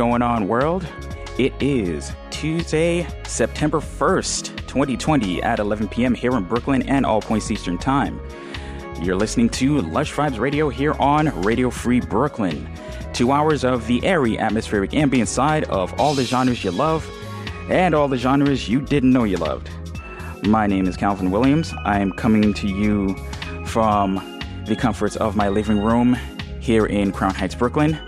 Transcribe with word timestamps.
going 0.00 0.22
on, 0.22 0.48
world? 0.48 0.88
It 1.36 1.52
is 1.60 2.14
Tuesday, 2.30 3.06
September 3.24 3.80
1st, 3.80 4.66
2020, 4.66 5.42
at 5.42 5.58
11 5.58 5.88
p.m. 5.88 6.14
here 6.14 6.34
in 6.38 6.44
Brooklyn 6.44 6.80
and 6.88 7.04
all 7.04 7.20
points 7.20 7.50
Eastern 7.50 7.76
Time. 7.76 8.18
You're 9.02 9.16
listening 9.16 9.50
to 9.50 9.82
Lush 9.82 10.10
Vibes 10.14 10.38
Radio 10.38 10.70
here 10.70 10.94
on 10.94 11.42
Radio 11.42 11.68
Free 11.68 12.00
Brooklyn. 12.00 12.66
Two 13.12 13.30
hours 13.30 13.62
of 13.62 13.86
the 13.88 14.02
airy, 14.02 14.38
atmospheric 14.38 14.94
ambient 14.94 15.28
side 15.28 15.64
of 15.64 15.92
all 16.00 16.14
the 16.14 16.24
genres 16.24 16.64
you 16.64 16.70
love 16.70 17.06
and 17.68 17.94
all 17.94 18.08
the 18.08 18.16
genres 18.16 18.70
you 18.70 18.80
didn't 18.80 19.12
know 19.12 19.24
you 19.24 19.36
loved. 19.36 19.68
My 20.46 20.66
name 20.66 20.88
is 20.88 20.96
Calvin 20.96 21.30
Williams. 21.30 21.74
I 21.84 22.00
am 22.00 22.12
coming 22.12 22.54
to 22.54 22.68
you 22.68 23.14
from 23.66 24.14
the 24.64 24.76
comforts 24.76 25.16
of 25.16 25.36
my 25.36 25.50
living 25.50 25.78
room 25.78 26.16
here 26.58 26.86
in 26.86 27.12
Crown 27.12 27.34
Heights, 27.34 27.54
Brooklyn, 27.54 28.00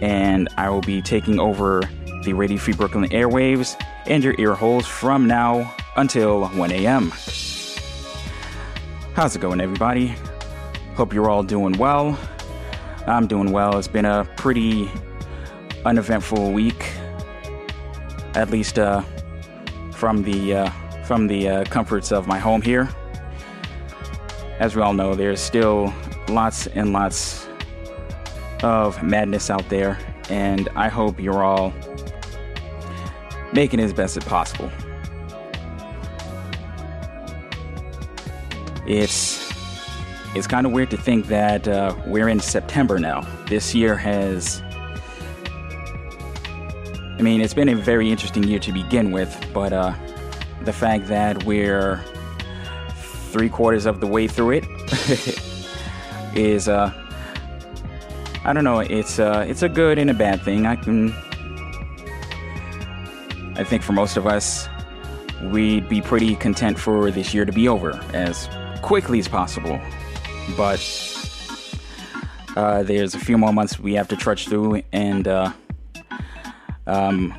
and 0.00 0.48
I 0.56 0.70
will 0.70 0.80
be 0.80 1.02
taking 1.02 1.38
over 1.38 1.82
the 2.24 2.32
Radio 2.32 2.58
Free 2.58 2.74
Brooklyn 2.74 3.08
airwaves 3.10 3.80
and 4.06 4.22
your 4.22 4.34
ear 4.38 4.54
holes 4.54 4.86
from 4.86 5.26
now 5.26 5.74
until 5.96 6.46
1 6.48 6.72
a.m. 6.72 7.10
How's 9.14 9.34
it 9.34 9.40
going, 9.40 9.60
everybody? 9.60 10.14
Hope 10.94 11.14
you're 11.14 11.30
all 11.30 11.42
doing 11.42 11.76
well. 11.78 12.18
I'm 13.06 13.26
doing 13.26 13.52
well. 13.52 13.78
It's 13.78 13.88
been 13.88 14.04
a 14.04 14.24
pretty 14.36 14.90
uneventful 15.84 16.52
week, 16.52 16.92
at 18.34 18.50
least 18.50 18.78
uh, 18.78 19.02
from 19.92 20.22
the 20.22 20.54
uh, 20.54 20.70
from 21.04 21.28
the 21.28 21.48
uh, 21.48 21.64
comforts 21.66 22.10
of 22.12 22.26
my 22.26 22.38
home 22.38 22.60
here. 22.60 22.88
As 24.58 24.74
we 24.74 24.82
all 24.82 24.92
know, 24.92 25.14
there's 25.14 25.40
still 25.40 25.94
lots 26.28 26.66
and 26.66 26.92
lots 26.92 27.45
of 28.62 29.02
madness 29.02 29.50
out 29.50 29.68
there, 29.68 29.98
and 30.30 30.68
I 30.76 30.88
hope 30.88 31.20
you're 31.20 31.44
all 31.44 31.72
making 33.52 33.80
it 33.80 33.84
as 33.84 33.92
best 33.92 34.16
as 34.16 34.24
possible. 34.24 34.70
It's 38.86 39.46
it's 40.36 40.46
kind 40.46 40.66
of 40.66 40.72
weird 40.72 40.90
to 40.90 40.98
think 40.98 41.26
that 41.28 41.66
uh, 41.66 41.96
we're 42.06 42.28
in 42.28 42.40
September 42.40 42.98
now. 42.98 43.22
This 43.46 43.74
year 43.74 43.96
has, 43.96 44.62
I 47.18 47.22
mean, 47.22 47.40
it's 47.40 47.54
been 47.54 47.70
a 47.70 47.74
very 47.74 48.10
interesting 48.10 48.44
year 48.44 48.58
to 48.58 48.72
begin 48.72 49.12
with, 49.12 49.34
but 49.54 49.72
uh, 49.72 49.94
the 50.62 50.74
fact 50.74 51.06
that 51.06 51.44
we're 51.44 52.04
three 53.30 53.48
quarters 53.48 53.86
of 53.86 54.00
the 54.00 54.06
way 54.06 54.28
through 54.28 54.50
it 54.50 54.64
is, 56.34 56.68
uh, 56.68 57.05
I 58.46 58.52
don't 58.52 58.64
know, 58.64 58.80
it's 58.80 59.18
uh, 59.18 59.44
it's 59.46 59.62
a 59.62 59.68
good 59.68 59.98
and 59.98 60.08
a 60.08 60.14
bad 60.14 60.40
thing. 60.40 60.66
I 60.66 60.76
can, 60.76 61.12
I 63.56 63.64
think 63.64 63.82
for 63.82 63.92
most 63.92 64.16
of 64.16 64.26
us, 64.26 64.68
we'd 65.42 65.88
be 65.88 66.00
pretty 66.00 66.36
content 66.36 66.78
for 66.78 67.10
this 67.10 67.34
year 67.34 67.44
to 67.44 67.52
be 67.52 67.68
over 67.68 68.00
as 68.14 68.48
quickly 68.82 69.18
as 69.18 69.28
possible 69.28 69.80
but 70.54 70.80
uh, 72.56 72.82
there's 72.82 73.14
a 73.14 73.18
few 73.18 73.36
more 73.36 73.52
months 73.52 73.78
we 73.78 73.94
have 73.94 74.08
to 74.08 74.16
trudge 74.16 74.48
through, 74.48 74.82
and 74.92 75.26
uh, 75.26 75.52
um, 76.86 77.34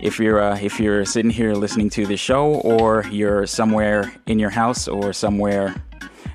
if 0.00 0.18
you're 0.18 0.40
uh, 0.40 0.58
if 0.58 0.78
you're 0.78 1.04
sitting 1.04 1.30
here 1.30 1.54
listening 1.54 1.90
to 1.90 2.06
the 2.06 2.16
show, 2.16 2.54
or 2.54 3.04
you're 3.10 3.46
somewhere 3.46 4.12
in 4.26 4.38
your 4.38 4.50
house, 4.50 4.86
or 4.88 5.12
somewhere 5.12 5.74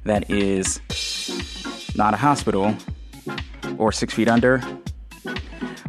that 0.04 0.30
is 0.30 0.80
not 1.96 2.14
a 2.14 2.18
hospital 2.18 2.76
or 3.78 3.92
six 3.92 4.14
feet 4.14 4.28
under, 4.28 4.62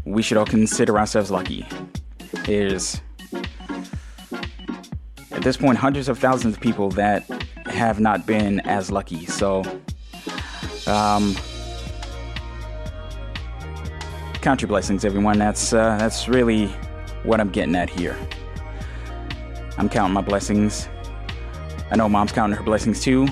we 0.05 0.22
should 0.22 0.37
all 0.37 0.47
consider 0.47 0.99
ourselves 0.99 1.31
lucky. 1.31 1.67
There's 2.44 3.00
at 5.33 5.43
this 5.43 5.56
point 5.56 5.78
hundreds 5.78 6.09
of 6.09 6.19
thousands 6.19 6.55
of 6.55 6.61
people 6.61 6.91
that 6.91 7.28
have 7.67 8.00
not 8.00 8.27
been 8.27 8.61
as 8.61 8.91
lucky. 8.91 9.27
So, 9.27 9.62
um, 10.87 11.34
count 14.41 14.62
your 14.62 14.69
blessings, 14.69 15.05
everyone. 15.05 15.38
That's 15.38 15.73
uh, 15.73 15.97
that's 15.99 16.28
really 16.28 16.69
what 17.25 17.41
I'm 17.41 17.50
getting 17.50 17.75
at 17.75 17.91
here. 17.91 18.17
I'm 19.77 19.88
counting 19.88 20.15
my 20.15 20.23
blessings. 20.23 20.88
I 21.91 21.97
know 21.97 22.09
mom's 22.09 22.33
counting 22.33 22.56
her 22.56 22.65
blessings 22.65 23.03
too. 23.03 23.27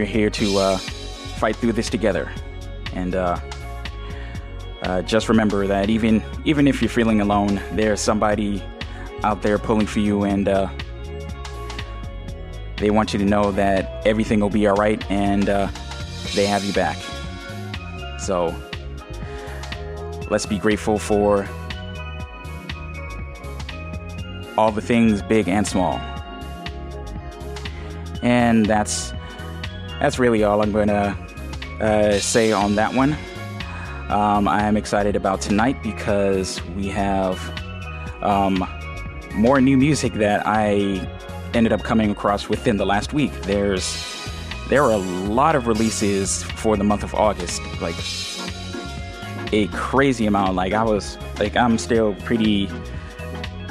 We're 0.00 0.06
here 0.06 0.30
to 0.30 0.56
uh, 0.56 0.78
fight 0.78 1.56
through 1.56 1.74
this 1.74 1.90
together, 1.90 2.32
and 2.94 3.14
uh, 3.14 3.38
uh, 4.80 5.02
just 5.02 5.28
remember 5.28 5.66
that 5.66 5.90
even 5.90 6.22
even 6.46 6.66
if 6.66 6.80
you're 6.80 6.88
feeling 6.88 7.20
alone, 7.20 7.60
there's 7.72 8.00
somebody 8.00 8.62
out 9.24 9.42
there 9.42 9.58
pulling 9.58 9.86
for 9.86 9.98
you, 9.98 10.22
and 10.22 10.48
uh, 10.48 10.70
they 12.78 12.88
want 12.90 13.12
you 13.12 13.18
to 13.18 13.26
know 13.26 13.52
that 13.52 14.06
everything 14.06 14.40
will 14.40 14.48
be 14.48 14.66
all 14.66 14.74
right 14.74 15.04
and 15.10 15.50
uh, 15.50 15.68
they 16.34 16.46
have 16.46 16.64
you 16.64 16.72
back. 16.72 16.96
So 18.18 18.54
let's 20.30 20.46
be 20.46 20.58
grateful 20.58 20.98
for 20.98 21.46
all 24.56 24.72
the 24.72 24.80
things, 24.80 25.20
big 25.20 25.46
and 25.46 25.66
small. 25.66 26.00
And 28.22 28.64
that's 28.64 29.12
that's 30.00 30.18
really 30.18 30.42
all 30.42 30.62
I'm 30.62 30.72
going 30.72 30.88
to 30.88 31.16
uh, 31.80 32.18
say 32.18 32.52
on 32.52 32.74
that 32.76 32.94
one. 32.94 33.16
Um, 34.08 34.48
I 34.48 34.62
am 34.62 34.76
excited 34.76 35.14
about 35.14 35.40
tonight 35.40 35.82
because 35.82 36.60
we 36.70 36.88
have 36.88 37.38
um, 38.22 38.66
more 39.34 39.60
new 39.60 39.76
music 39.76 40.14
that 40.14 40.46
I 40.46 41.06
ended 41.54 41.72
up 41.72 41.82
coming 41.82 42.10
across 42.10 42.48
within 42.48 42.76
the 42.76 42.86
last 42.86 43.12
week. 43.12 43.32
There's 43.42 44.06
there 44.68 44.82
are 44.84 44.92
a 44.92 44.98
lot 44.98 45.54
of 45.54 45.66
releases 45.66 46.44
for 46.44 46.76
the 46.76 46.84
month 46.84 47.02
of 47.02 47.14
August, 47.14 47.60
like 47.80 47.96
a 49.52 49.66
crazy 49.68 50.26
amount. 50.26 50.54
Like 50.54 50.72
I 50.72 50.82
was 50.82 51.18
like 51.38 51.56
I'm 51.56 51.78
still 51.78 52.14
pretty 52.24 52.68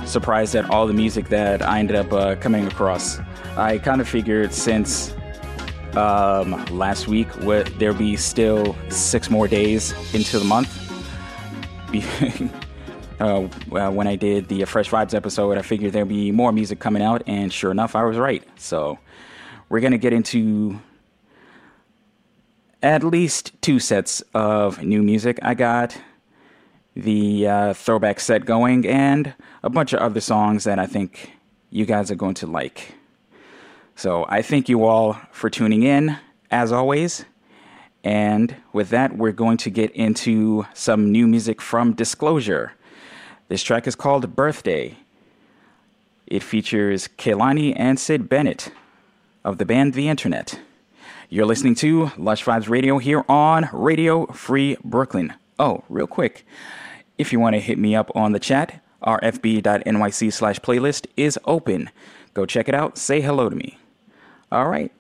surprised 0.06 0.56
at 0.56 0.70
all 0.70 0.88
the 0.88 0.94
music 0.94 1.30
that 1.30 1.62
I 1.62 1.80
ended 1.80 1.96
up 1.96 2.14
uh, 2.14 2.36
coming 2.36 2.66
across. 2.68 3.20
I 3.58 3.78
kind 3.78 4.02
of 4.02 4.08
figured 4.08 4.54
since 4.54 5.14
um, 5.96 6.66
last 6.66 7.08
week 7.08 7.28
what 7.44 7.72
there'll 7.80 7.96
be 7.96 8.16
still 8.16 8.76
six 8.90 9.30
more 9.30 9.48
days 9.48 9.94
into 10.14 10.40
the 10.40 10.46
month. 10.46 10.70
uh, 13.20 13.42
when 13.90 14.08
I 14.08 14.16
did 14.16 14.48
the 14.48 14.66
Fresh 14.66 14.90
Vibes 14.90 15.14
episode, 15.14 15.58
I 15.58 15.62
figured 15.62 15.94
there'd 15.94 16.08
be 16.08 16.32
more 16.32 16.52
music 16.52 16.80
coming 16.80 17.02
out, 17.02 17.24
and 17.28 17.52
sure 17.52 17.72
enough, 17.72 17.96
I 17.96 18.04
was 18.04 18.18
right. 18.18 18.44
So 18.60 19.00
we're 19.70 19.80
gonna 19.80 19.98
get 19.98 20.14
into 20.14 20.80
at 22.82 23.04
least 23.04 23.52
two 23.62 23.80
sets 23.80 24.22
of 24.34 24.84
new 24.84 25.04
music. 25.04 25.40
I 25.42 25.54
got 25.54 25.98
the 26.96 27.48
uh, 27.48 27.74
throwback 27.74 28.20
set 28.20 28.46
going, 28.46 28.88
and 28.88 29.34
a 29.64 29.70
bunch 29.70 29.94
of 29.94 30.00
other 30.00 30.22
songs 30.22 30.64
that 30.64 30.80
I 30.80 30.86
think 30.86 31.34
you 31.70 31.86
guys 31.86 32.12
are 32.12 32.16
going 32.16 32.36
to 32.36 32.48
like. 32.48 32.96
So 34.00 34.26
I 34.30 34.42
thank 34.42 34.70
you 34.70 34.86
all 34.86 35.20
for 35.30 35.50
tuning 35.50 35.84
in, 35.84 36.18
as 36.50 36.72
always. 36.72 37.26
And 38.02 38.56
with 38.72 38.92
that, 38.92 39.18
we're 39.18 39.34
going 39.34 39.58
to 39.58 39.70
get 39.70 39.92
into 39.92 40.66
some 40.74 41.12
new 41.12 41.28
music 41.28 41.62
from 41.62 41.92
Disclosure. 41.92 42.72
This 43.50 43.62
track 43.62 43.88
is 43.88 43.96
called 43.96 44.38
Birthday. 44.38 44.96
It 46.28 46.44
features 46.44 47.10
Kehlani 47.18 47.74
and 47.76 48.00
Syd 48.00 48.30
Bennett 48.30 48.72
of 49.44 49.58
the 49.58 49.66
band 49.66 49.96
The 49.96 50.08
Internet. 50.08 50.62
You're 51.28 51.46
listening 51.46 51.76
to 51.76 52.12
Lush 52.16 52.46
Vibes 52.46 52.70
Radio 52.70 53.00
here 53.00 53.26
on 53.28 53.68
Radio 53.74 54.28
Free 54.28 54.78
Brooklyn. 54.82 55.34
Oh, 55.60 55.84
real 55.90 56.08
quick, 56.08 56.46
if 57.18 57.34
you 57.34 57.42
want 57.42 57.56
to 57.56 57.60
hit 57.60 57.78
me 57.78 57.98
up 57.98 58.16
on 58.16 58.32
the 58.32 58.40
chat, 58.40 58.82
rfb.nyc 59.04 60.32
slash 60.32 60.60
playlist 60.62 61.06
is 61.18 61.38
open. 61.44 61.90
Go 62.34 62.46
check 62.46 62.70
it 62.70 62.74
out, 62.74 62.98
say 62.98 63.20
hello 63.20 63.50
to 63.50 63.56
me. 63.58 63.79
All 64.52 64.68
right, 64.68 64.92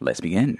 let's 0.00 0.20
begin. 0.20 0.58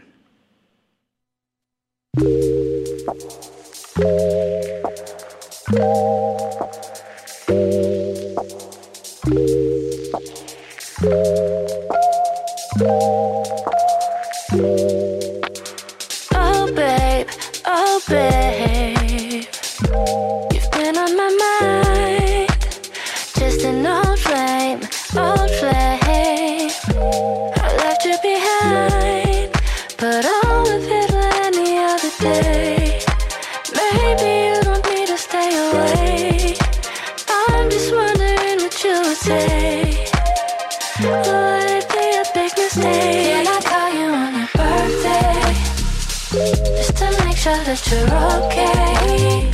That 47.75 47.91
you're 47.91 48.07
okay. 48.47 49.51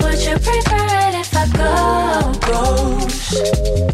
Would 0.00 0.20
you 0.24 0.36
prefer 0.40 0.88
it 1.06 1.14
if 1.20 1.30
I 1.36 1.44
go 1.52 1.72
ghost 2.48 3.34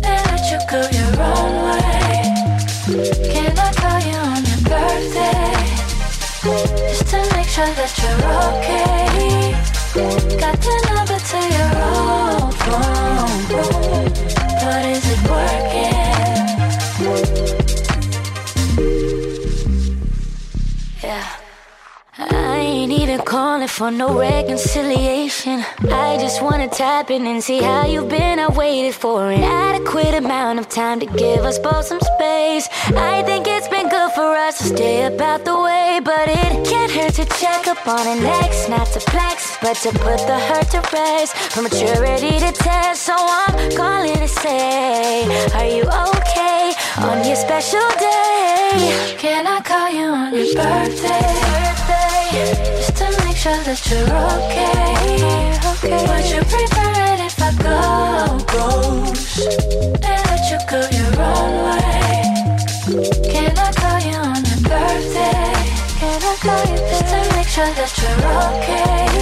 and 0.05 0.21
let 0.31 0.45
you 0.51 0.59
go 0.71 0.81
your 0.99 1.15
own 1.21 1.53
way? 1.67 2.23
Can 3.33 3.53
I 3.59 3.73
call 3.75 4.01
you 4.09 4.19
on 4.31 4.43
your 4.51 4.63
birthday 4.71 5.59
just 6.89 7.07
to 7.11 7.19
make 7.35 7.49
sure 7.49 7.73
that 7.81 7.93
you're 8.01 8.23
okay? 8.47 9.55
Got 10.39 10.57
the 10.67 10.75
number 10.91 11.19
to 11.31 11.39
your 11.57 11.73
old 11.91 12.55
phone, 12.63 13.43
but 14.63 14.83
is 14.87 15.05
it 15.11 15.21
working? 15.29 15.64
Even 23.15 23.25
calling 23.27 23.69
for 23.69 23.91
no 23.91 24.19
reconciliation. 24.19 25.65
I 25.85 26.17
just 26.19 26.43
wanna 26.43 26.69
tap 26.69 27.11
in 27.11 27.27
and 27.27 27.43
see 27.43 27.61
how 27.63 27.87
you've 27.87 28.09
been. 28.09 28.39
I 28.41 28.49
waited 28.49 28.95
for 28.95 29.31
an 29.31 29.43
adequate 29.43 30.15
amount 30.15 30.59
of 30.59 30.69
time 30.69 30.99
to 31.01 31.07
give 31.07 31.45
us 31.45 31.59
both 31.59 31.85
some 31.87 32.01
space. 32.01 32.69
I 32.97 33.23
think 33.23 33.47
it's 33.47 33.69
been 33.69 33.89
good 33.89 34.11
for 34.13 34.31
us 34.47 34.59
to 34.59 34.65
stay 34.65 35.05
about 35.05 35.45
the 35.45 35.57
way, 35.57 36.01
but 36.03 36.27
it 36.29 36.67
can't 36.67 36.91
hurt 36.91 37.15
to 37.15 37.25
check 37.41 37.69
up 37.69 37.87
on 37.87 38.05
an 38.07 38.25
ex, 38.43 38.69
not 38.69 38.87
to 38.95 39.01
flex, 39.01 39.59
but 39.63 39.77
to 39.85 39.91
put 39.91 40.19
the 40.31 40.39
hurt 40.49 40.69
to 40.71 40.81
rest. 40.93 41.37
For 41.53 41.63
maturity 41.63 42.41
to 42.41 42.53
test, 42.53 43.03
so 43.03 43.15
I'm 43.17 43.71
calling 43.77 44.19
to 44.25 44.29
say, 44.29 45.25
Are 45.59 45.71
you 45.77 45.85
okay 46.11 46.73
on 46.99 47.25
your 47.25 47.37
special 47.37 47.87
day? 47.99 49.17
Can 49.19 49.47
I 49.47 49.61
call 49.61 49.91
you 49.99 50.07
on 50.07 50.35
your 50.35 50.55
birthday? 50.55 51.75
Make 52.35 52.94
sure 53.45 53.65
that 53.65 53.91
you're 53.91 54.09
okay. 54.41 55.53
okay. 55.73 56.01
Would 56.09 56.27
you 56.33 56.41
prefer 56.49 56.93
it 57.13 57.21
if 57.29 57.37
I 57.43 57.51
go 57.61 57.77
ghost 58.57 59.61
and 60.01 60.21
let 60.31 60.43
you 60.49 60.59
go 60.65 60.81
your 60.97 61.13
own 61.21 61.53
way? 61.69 62.25
Can 63.29 63.53
I 63.53 63.71
call 63.81 64.01
you 64.09 64.17
on 64.17 64.41
your 64.49 64.61
birthday? 64.65 65.53
Can 66.01 66.21
I 66.25 66.35
call 66.41 66.63
you 66.73 66.79
just 66.89 67.05
to 67.13 67.21
make 67.37 67.51
sure 67.57 67.73
that 67.79 67.93
you're 68.01 68.25
okay? 68.49 69.13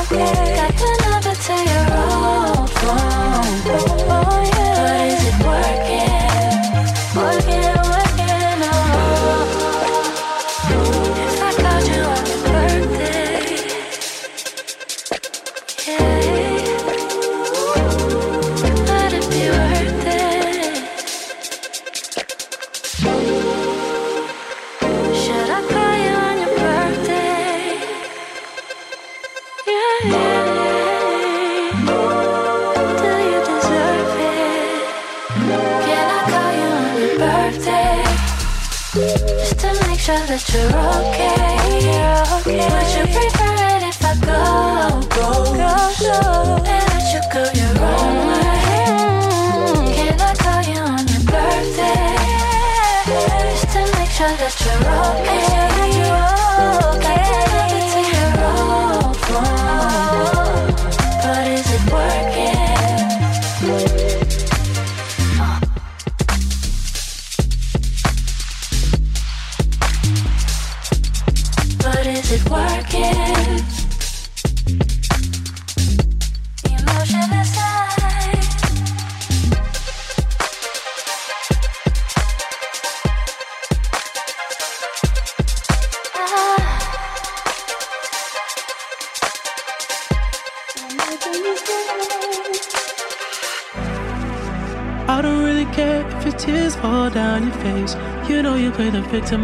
okay. 0.00 0.40
Got 0.56 0.72
the 0.80 0.90
number 1.04 1.34
to 1.44 1.54
your 1.70 1.86
old 2.00 2.70
phone. 2.80 3.59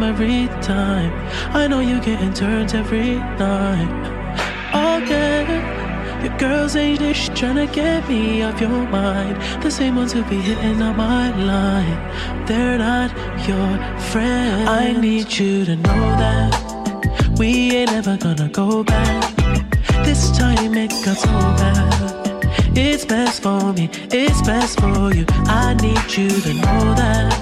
Every 0.06 0.46
time. 0.62 1.12
I 1.54 1.66
know 1.66 1.80
you 1.80 2.00
getting 2.00 2.32
turns 2.32 2.74
every 2.74 3.16
night. 3.38 4.16
Yeah, 5.08 6.22
your 6.24 6.36
girls 6.38 6.74
ain't 6.74 7.00
just 7.00 7.36
trying 7.36 7.56
to 7.56 7.66
get 7.72 8.08
me 8.08 8.42
off 8.42 8.60
your 8.60 8.88
mind. 8.88 9.36
The 9.62 9.70
same 9.70 9.96
ones 9.96 10.12
who 10.12 10.24
be 10.24 10.36
hitting 10.36 10.80
on 10.82 10.96
my 10.96 11.30
line. 11.36 11.98
They're 12.46 12.78
not 12.78 13.10
your 13.46 13.70
friends. 14.10 14.68
I 14.68 14.92
need 14.92 15.30
you 15.38 15.64
to 15.64 15.76
know 15.76 16.02
that 16.22 17.36
we 17.38 17.76
ain't 17.76 17.92
ever 17.92 18.16
gonna 18.16 18.48
go 18.48 18.82
back. 18.82 19.36
This 20.04 20.36
time 20.36 20.74
it 20.74 20.90
got 21.04 21.18
so 21.18 21.36
bad. 21.60 22.76
It's 22.76 23.04
best 23.04 23.42
for 23.42 23.72
me, 23.72 23.88
it's 24.10 24.42
best 24.42 24.80
for 24.80 25.14
you. 25.14 25.24
I 25.46 25.74
need 25.74 26.06
you 26.16 26.28
to 26.28 26.54
know 26.54 26.94
that. 26.94 27.35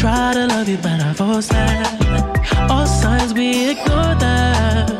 Try 0.00 0.32
to 0.32 0.46
love 0.46 0.66
you, 0.66 0.78
but 0.78 0.98
I 1.02 1.12
force 1.12 1.48
that. 1.48 2.70
All 2.70 2.86
signs 2.86 3.34
we 3.34 3.68
ignore 3.68 4.14
that. 4.18 4.99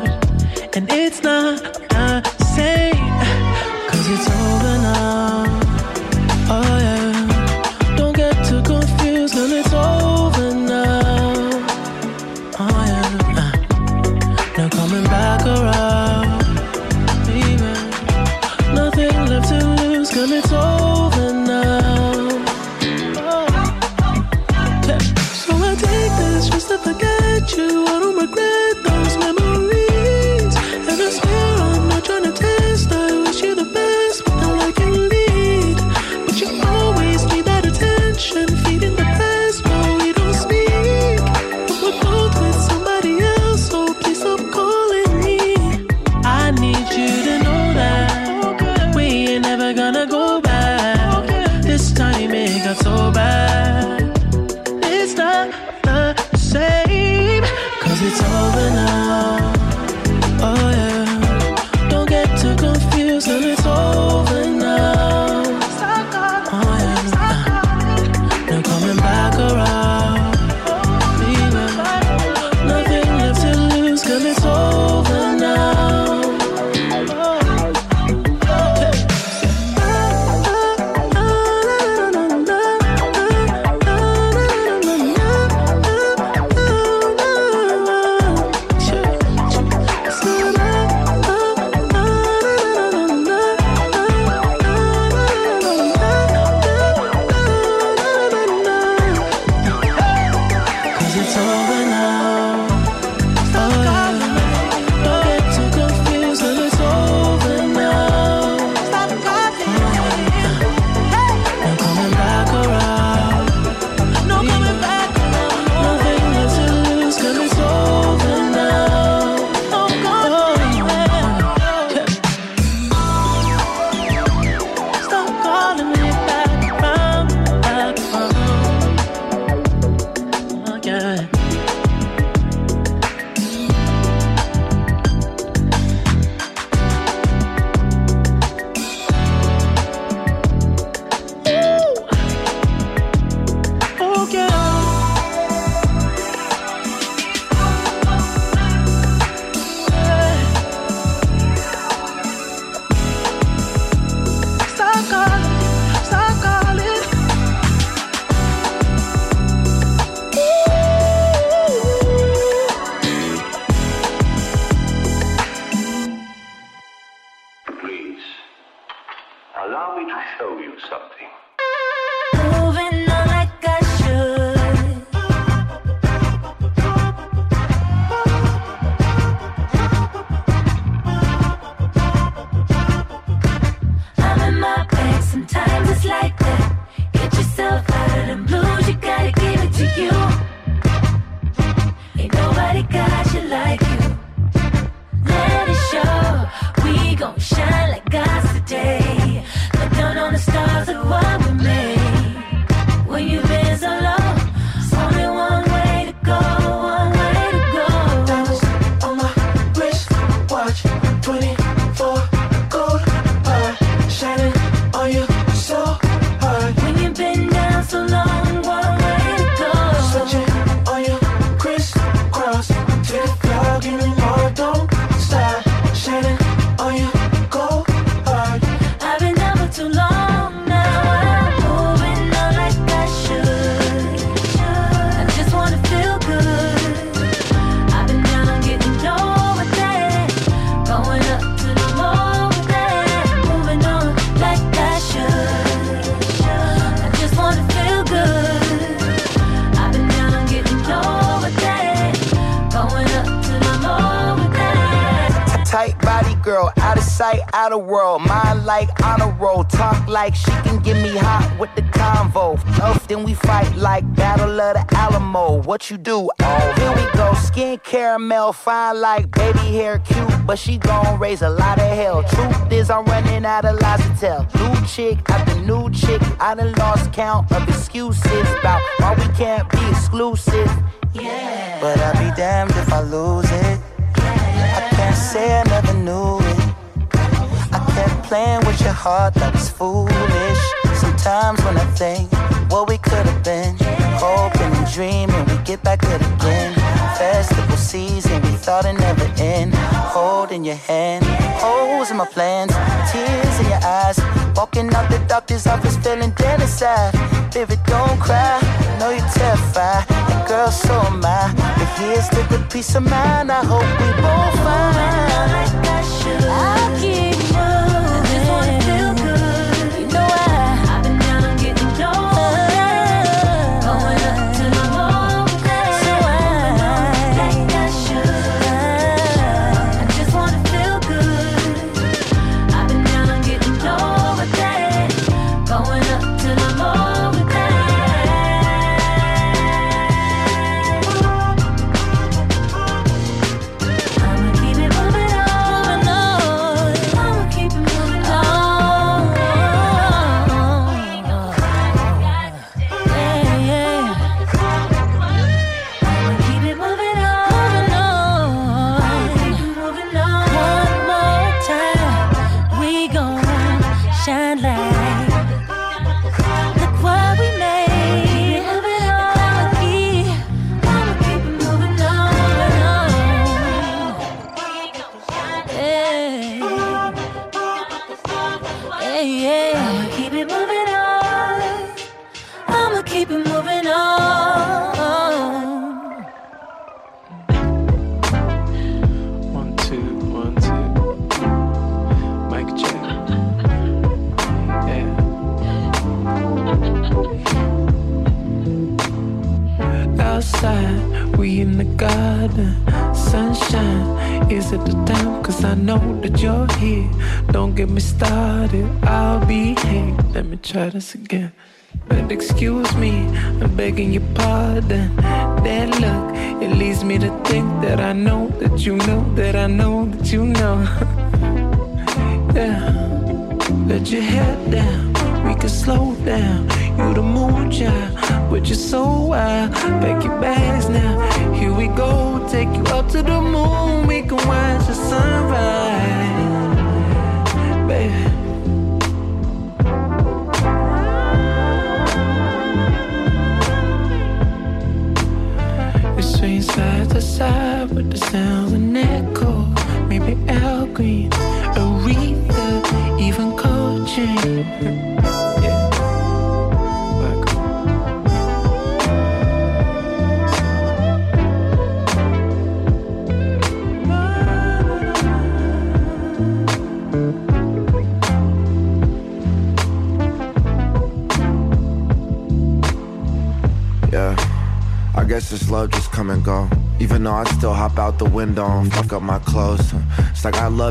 Let 410.93 411.15
me 411.15 411.27
try 411.27 411.40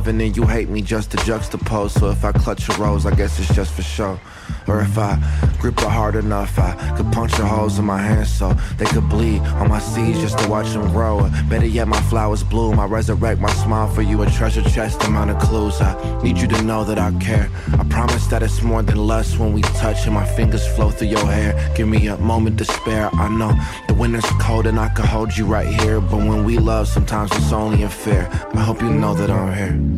And 0.06 0.20
then 0.20 0.34
you 0.34 0.46
hate 0.46 0.68
me 0.68 0.82
just 0.82 1.10
to 1.12 1.16
juxtapose. 1.18 1.98
So 1.98 2.10
if 2.10 2.24
I 2.24 2.32
clutch 2.32 2.68
a 2.68 2.72
rose, 2.74 3.06
I 3.06 3.14
guess 3.14 3.38
it's 3.38 3.54
just 3.54 3.72
for 3.72 3.82
show. 3.82 4.18
Or 4.66 4.80
if 4.80 4.98
I 4.98 5.18
grip 5.60 5.78
it 5.78 5.88
hard 5.88 6.16
enough, 6.16 6.58
I 6.58 6.72
could 6.96 7.10
puncture 7.12 7.44
holes 7.44 7.78
in 7.78 7.84
my 7.84 7.98
hands 7.98 8.32
so 8.32 8.52
they 8.78 8.84
could 8.84 9.08
bleed 9.08 9.40
on 9.40 9.68
my 9.68 9.78
seeds 9.78 10.20
just 10.20 10.38
to 10.38 10.48
watch 10.48 10.72
them 10.72 10.90
grow. 10.92 11.28
Better 11.48 11.66
yet, 11.66 11.88
my 11.88 12.00
flowers 12.02 12.42
bloom. 12.42 12.78
I 12.78 12.86
resurrect 12.86 13.40
my 13.40 13.52
smile 13.52 13.88
for 13.88 14.02
you, 14.02 14.22
a 14.22 14.30
treasure 14.30 14.62
chest 14.62 15.02
amount 15.04 15.30
of 15.30 15.38
clues. 15.40 15.80
I 15.80 16.22
need 16.22 16.38
you 16.38 16.48
to 16.48 16.62
know 16.62 16.84
that 16.84 16.98
I 16.98 17.12
care. 17.18 17.50
I 17.78 17.84
promise 17.84 18.26
that 18.28 18.42
it's 18.42 18.62
more 18.62 18.82
than 18.82 18.96
lust 18.96 19.38
when 19.38 19.52
we 19.52 19.62
touch 19.62 20.06
and 20.06 20.14
my 20.14 20.26
fingers 20.26 20.66
flow 20.74 20.90
through 20.90 21.08
your 21.08 21.26
hair. 21.26 21.72
Give 21.76 21.88
me 21.88 22.06
a 22.08 22.16
moment 22.18 22.58
to 22.58 22.64
spare. 22.64 23.10
I 23.14 23.28
know 23.28 23.52
the 23.88 23.94
winter's 23.94 24.30
cold 24.40 24.66
and 24.66 24.78
I 24.78 24.88
could 24.88 25.06
hold 25.06 25.36
you 25.36 25.46
right 25.46 25.66
here. 25.66 26.00
But 26.00 26.18
when 26.18 26.44
we 26.44 26.58
love, 26.58 26.88
sometimes 26.88 27.30
it's 27.32 27.52
only 27.52 27.82
unfair. 27.82 28.28
I 28.54 28.60
hope 28.60 28.80
you 28.82 28.90
know 28.90 29.14
that 29.14 29.30
I'm 29.30 29.52
here. 29.54 29.89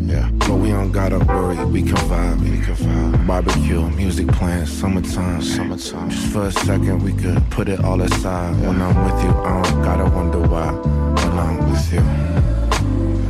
But 0.48 0.58
we 0.58 0.68
don't 0.70 0.92
gotta 0.92 1.18
worry. 1.18 1.64
We 1.66 1.82
can 1.82 1.96
vibe. 1.96 2.40
We 2.40 2.58
can 2.64 2.74
vibe. 2.74 3.26
Barbecue, 3.26 3.88
music 3.90 4.28
playing, 4.28 4.66
summertime. 4.66 5.40
Summertime. 5.42 6.10
Just 6.10 6.26
for 6.32 6.46
a 6.46 6.52
second, 6.52 7.02
we 7.02 7.12
could 7.12 7.42
put 7.50 7.68
it 7.68 7.82
all 7.84 8.00
aside. 8.02 8.60
When 8.60 8.80
I'm 8.82 8.96
with 9.04 9.24
you, 9.24 9.30
I 9.30 9.62
don't 9.62 9.82
gotta 9.82 10.04
wonder 10.04 10.40
why. 10.40 10.72
When 10.72 11.38
I'm 11.38 11.70
with 11.70 11.92
you, 11.92 12.00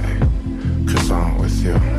hey, 0.03 0.93
cause 0.93 1.11
I'm 1.11 1.39
with 1.39 1.63
you. 1.65 1.92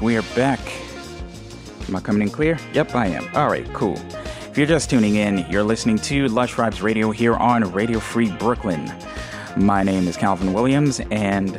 We 0.00 0.16
are 0.16 0.22
back. 0.34 0.60
Am 1.88 1.96
I 1.96 2.00
coming 2.00 2.22
in 2.22 2.30
clear? 2.30 2.58
Yep, 2.72 2.94
I 2.94 3.06
am. 3.06 3.28
All 3.34 3.48
right, 3.48 3.66
cool. 3.72 3.96
If 4.50 4.56
you're 4.56 4.66
just 4.66 4.90
tuning 4.90 5.16
in, 5.16 5.38
you're 5.50 5.62
listening 5.62 5.98
to 5.98 6.28
Lush 6.28 6.54
Vibes 6.54 6.82
Radio 6.82 7.10
here 7.10 7.34
on 7.34 7.64
Radio 7.72 7.98
Free 7.98 8.30
Brooklyn. 8.30 8.92
My 9.56 9.82
name 9.82 10.06
is 10.06 10.16
Calvin 10.16 10.52
Williams, 10.52 11.00
and 11.10 11.58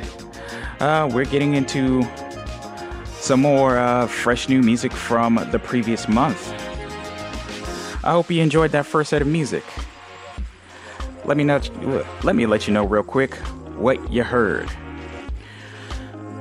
uh, 0.80 1.10
we're 1.12 1.26
getting 1.26 1.56
into 1.56 2.04
some 3.16 3.42
more 3.42 3.78
uh, 3.78 4.08
fresh 4.08 4.50
new 4.50 4.62
music 4.62 4.92
from 4.92 5.36
the 5.52 5.60
previous 5.60 6.08
month. 6.08 6.54
I 8.04 8.12
hope 8.12 8.30
you 8.32 8.42
enjoyed 8.42 8.72
that 8.72 8.86
first 8.86 9.12
set 9.12 9.22
of 9.22 9.28
music. 9.28 9.64
Let 11.26 11.38
me 11.38 11.44
know, 11.44 11.62
let 12.24 12.36
me 12.36 12.46
let 12.46 12.68
you 12.68 12.74
know 12.74 12.86
real 12.86 13.04
quick 13.04 13.36
what 13.78 14.12
you 14.12 14.24
heard. 14.24 14.70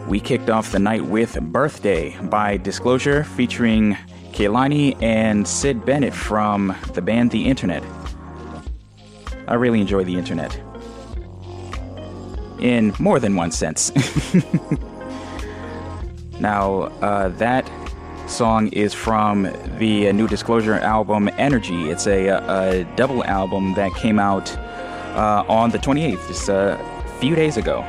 We 0.09 0.21
kicked 0.21 0.51
off 0.51 0.73
the 0.73 0.79
night 0.79 1.05
with 1.05 1.41
Birthday 1.41 2.17
by 2.23 2.57
Disclosure 2.57 3.25
featuring 3.25 3.97
Kehlani 4.33 5.01
and 5.03 5.47
Syd 5.47 5.87
Bennett 5.87 6.13
from 6.13 6.77
the 6.93 7.01
band 7.01 7.31
The 7.31 7.47
Internet. 7.47 7.83
I 9.47 9.55
really 9.55 9.81
enjoy 9.81 10.05
The 10.05 10.17
Internet. 10.17 10.61
In 12.59 12.93
more 12.99 13.21
than 13.21 13.37
one 13.37 13.53
sense. 13.53 13.93
now, 16.41 16.83
uh, 17.01 17.29
that 17.29 17.71
song 18.29 18.69
is 18.69 18.93
from 18.93 19.45
the 19.79 20.13
new 20.13 20.27
Disclosure 20.27 20.75
album 20.75 21.31
Energy. 21.39 21.91
It's 21.91 22.07
a, 22.07 22.29
a 22.29 22.85
double 22.97 23.25
album 23.25 23.75
that 23.75 23.95
came 23.95 24.19
out 24.19 24.55
uh, 25.15 25.45
on 25.49 25.71
the 25.71 25.79
28th, 25.79 26.27
just 26.27 26.49
a 26.49 26.79
few 27.21 27.35
days 27.35 27.57
ago. 27.57 27.87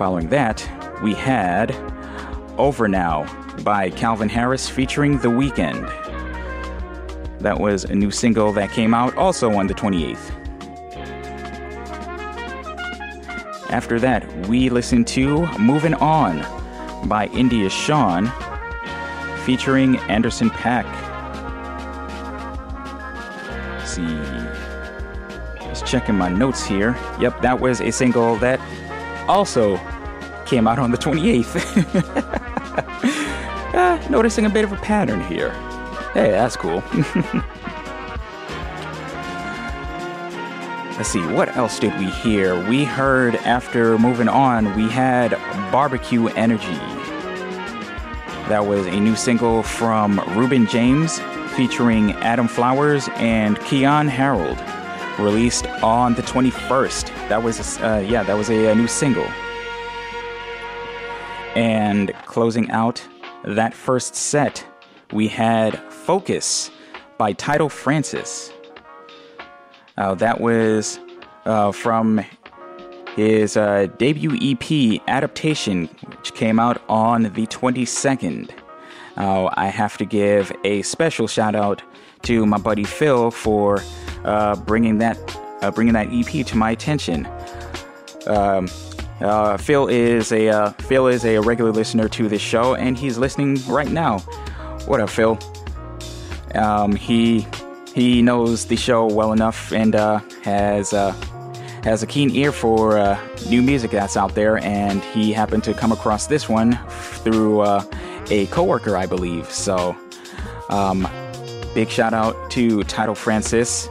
Following 0.00 0.30
that, 0.30 0.66
we 1.02 1.12
had 1.12 1.76
Over 2.56 2.88
Now 2.88 3.26
by 3.62 3.90
Calvin 3.90 4.30
Harris 4.30 4.66
featuring 4.66 5.18
The 5.18 5.28
Weeknd. 5.28 5.86
That 7.40 7.60
was 7.60 7.84
a 7.84 7.94
new 7.94 8.10
single 8.10 8.50
that 8.54 8.70
came 8.70 8.94
out 8.94 9.14
also 9.18 9.52
on 9.52 9.66
the 9.66 9.74
28th. 9.74 10.30
After 13.70 14.00
that, 14.00 14.26
we 14.46 14.70
listened 14.70 15.06
to 15.08 15.46
Moving 15.58 15.92
On 15.92 16.46
by 17.06 17.26
India 17.34 17.68
Shawn 17.68 18.32
featuring 19.44 19.98
Anderson 20.08 20.48
.Paak. 20.48 20.86
Let's 23.76 23.90
see. 23.90 25.66
Just 25.68 25.84
checking 25.84 26.14
my 26.14 26.30
notes 26.30 26.64
here. 26.64 26.96
Yep, 27.20 27.42
that 27.42 27.60
was 27.60 27.82
a 27.82 27.90
single 27.90 28.36
that 28.36 28.58
also 29.30 29.78
came 30.46 30.66
out 30.66 30.78
on 30.78 30.90
the 30.90 30.98
28th. 30.98 31.56
uh, 33.74 34.08
noticing 34.10 34.44
a 34.44 34.50
bit 34.50 34.64
of 34.64 34.72
a 34.72 34.76
pattern 34.76 35.22
here. 35.24 35.50
Hey, 36.12 36.32
that's 36.32 36.56
cool. 36.56 36.82
Let's 40.96 41.08
see, 41.08 41.24
what 41.28 41.56
else 41.56 41.78
did 41.78 41.98
we 41.98 42.10
hear? 42.10 42.68
We 42.68 42.84
heard 42.84 43.36
after 43.36 43.96
moving 43.96 44.28
on, 44.28 44.76
we 44.76 44.88
had 44.90 45.30
Barbecue 45.72 46.26
Energy. 46.26 46.78
That 48.50 48.66
was 48.66 48.86
a 48.86 49.00
new 49.00 49.16
single 49.16 49.62
from 49.62 50.20
Reuben 50.36 50.66
James 50.66 51.20
featuring 51.56 52.12
Adam 52.14 52.48
Flowers 52.48 53.08
and 53.14 53.56
Keyon 53.60 54.08
Harrold, 54.08 54.58
released 55.20 55.66
on 55.82 56.14
the 56.14 56.22
21st. 56.22 57.28
That 57.28 57.42
was, 57.42 57.78
uh, 57.78 58.04
yeah, 58.06 58.22
that 58.22 58.36
was 58.36 58.50
a, 58.50 58.66
a 58.66 58.74
new 58.74 58.88
single. 58.88 59.26
And 61.54 62.12
closing 62.26 62.70
out 62.70 63.06
that 63.44 63.74
first 63.74 64.14
set, 64.14 64.64
we 65.12 65.28
had 65.28 65.78
Focus 65.92 66.70
by 67.18 67.32
Tidal 67.32 67.68
Francis. 67.68 68.52
Uh, 69.96 70.14
that 70.14 70.40
was 70.40 70.98
uh, 71.44 71.72
from 71.72 72.24
his 73.16 73.56
uh, 73.56 73.86
debut 73.98 74.38
EP 74.40 75.02
adaptation, 75.08 75.86
which 76.06 76.34
came 76.34 76.58
out 76.58 76.80
on 76.88 77.24
the 77.24 77.46
22nd. 77.48 78.50
Uh, 79.16 79.50
I 79.54 79.66
have 79.66 79.98
to 79.98 80.04
give 80.04 80.52
a 80.64 80.82
special 80.82 81.26
shout 81.26 81.54
out 81.54 81.82
to 82.22 82.46
my 82.46 82.58
buddy 82.58 82.84
Phil 82.84 83.30
for 83.30 83.82
uh, 84.24 84.56
bringing 84.56 84.98
that 84.98 85.18
uh, 85.62 85.70
bringing 85.70 85.94
that 85.94 86.08
EP 86.10 86.46
to 86.46 86.56
my 86.56 86.70
attention. 86.70 87.28
Um, 88.26 88.68
uh, 89.20 89.56
Phil 89.58 89.88
is 89.88 90.32
a 90.32 90.48
uh, 90.48 90.70
Phil 90.72 91.06
is 91.08 91.24
a 91.24 91.38
regular 91.38 91.72
listener 91.72 92.08
to 92.08 92.28
this 92.28 92.42
show, 92.42 92.74
and 92.74 92.96
he's 92.96 93.18
listening 93.18 93.58
right 93.68 93.90
now. 93.90 94.20
What 94.86 95.00
up, 95.00 95.10
Phil? 95.10 95.38
Um, 96.54 96.96
he 96.96 97.46
he 97.94 98.22
knows 98.22 98.66
the 98.66 98.76
show 98.76 99.06
well 99.06 99.32
enough 99.32 99.72
and 99.72 99.94
uh, 99.94 100.20
has 100.42 100.92
uh, 100.92 101.12
has 101.82 102.02
a 102.02 102.06
keen 102.06 102.30
ear 102.34 102.52
for 102.52 102.98
uh, 102.98 103.18
new 103.48 103.62
music 103.62 103.90
that's 103.90 104.16
out 104.16 104.34
there, 104.34 104.58
and 104.58 105.02
he 105.04 105.32
happened 105.32 105.64
to 105.64 105.74
come 105.74 105.92
across 105.92 106.26
this 106.26 106.48
one 106.48 106.78
through 106.88 107.60
uh, 107.60 107.84
a 108.30 108.46
coworker, 108.46 108.96
I 108.96 109.06
believe. 109.06 109.50
So, 109.50 109.96
um, 110.68 111.08
big 111.74 111.88
shout 111.88 112.14
out 112.14 112.50
to 112.52 112.84
Tidal 112.84 113.14
Francis. 113.14 113.88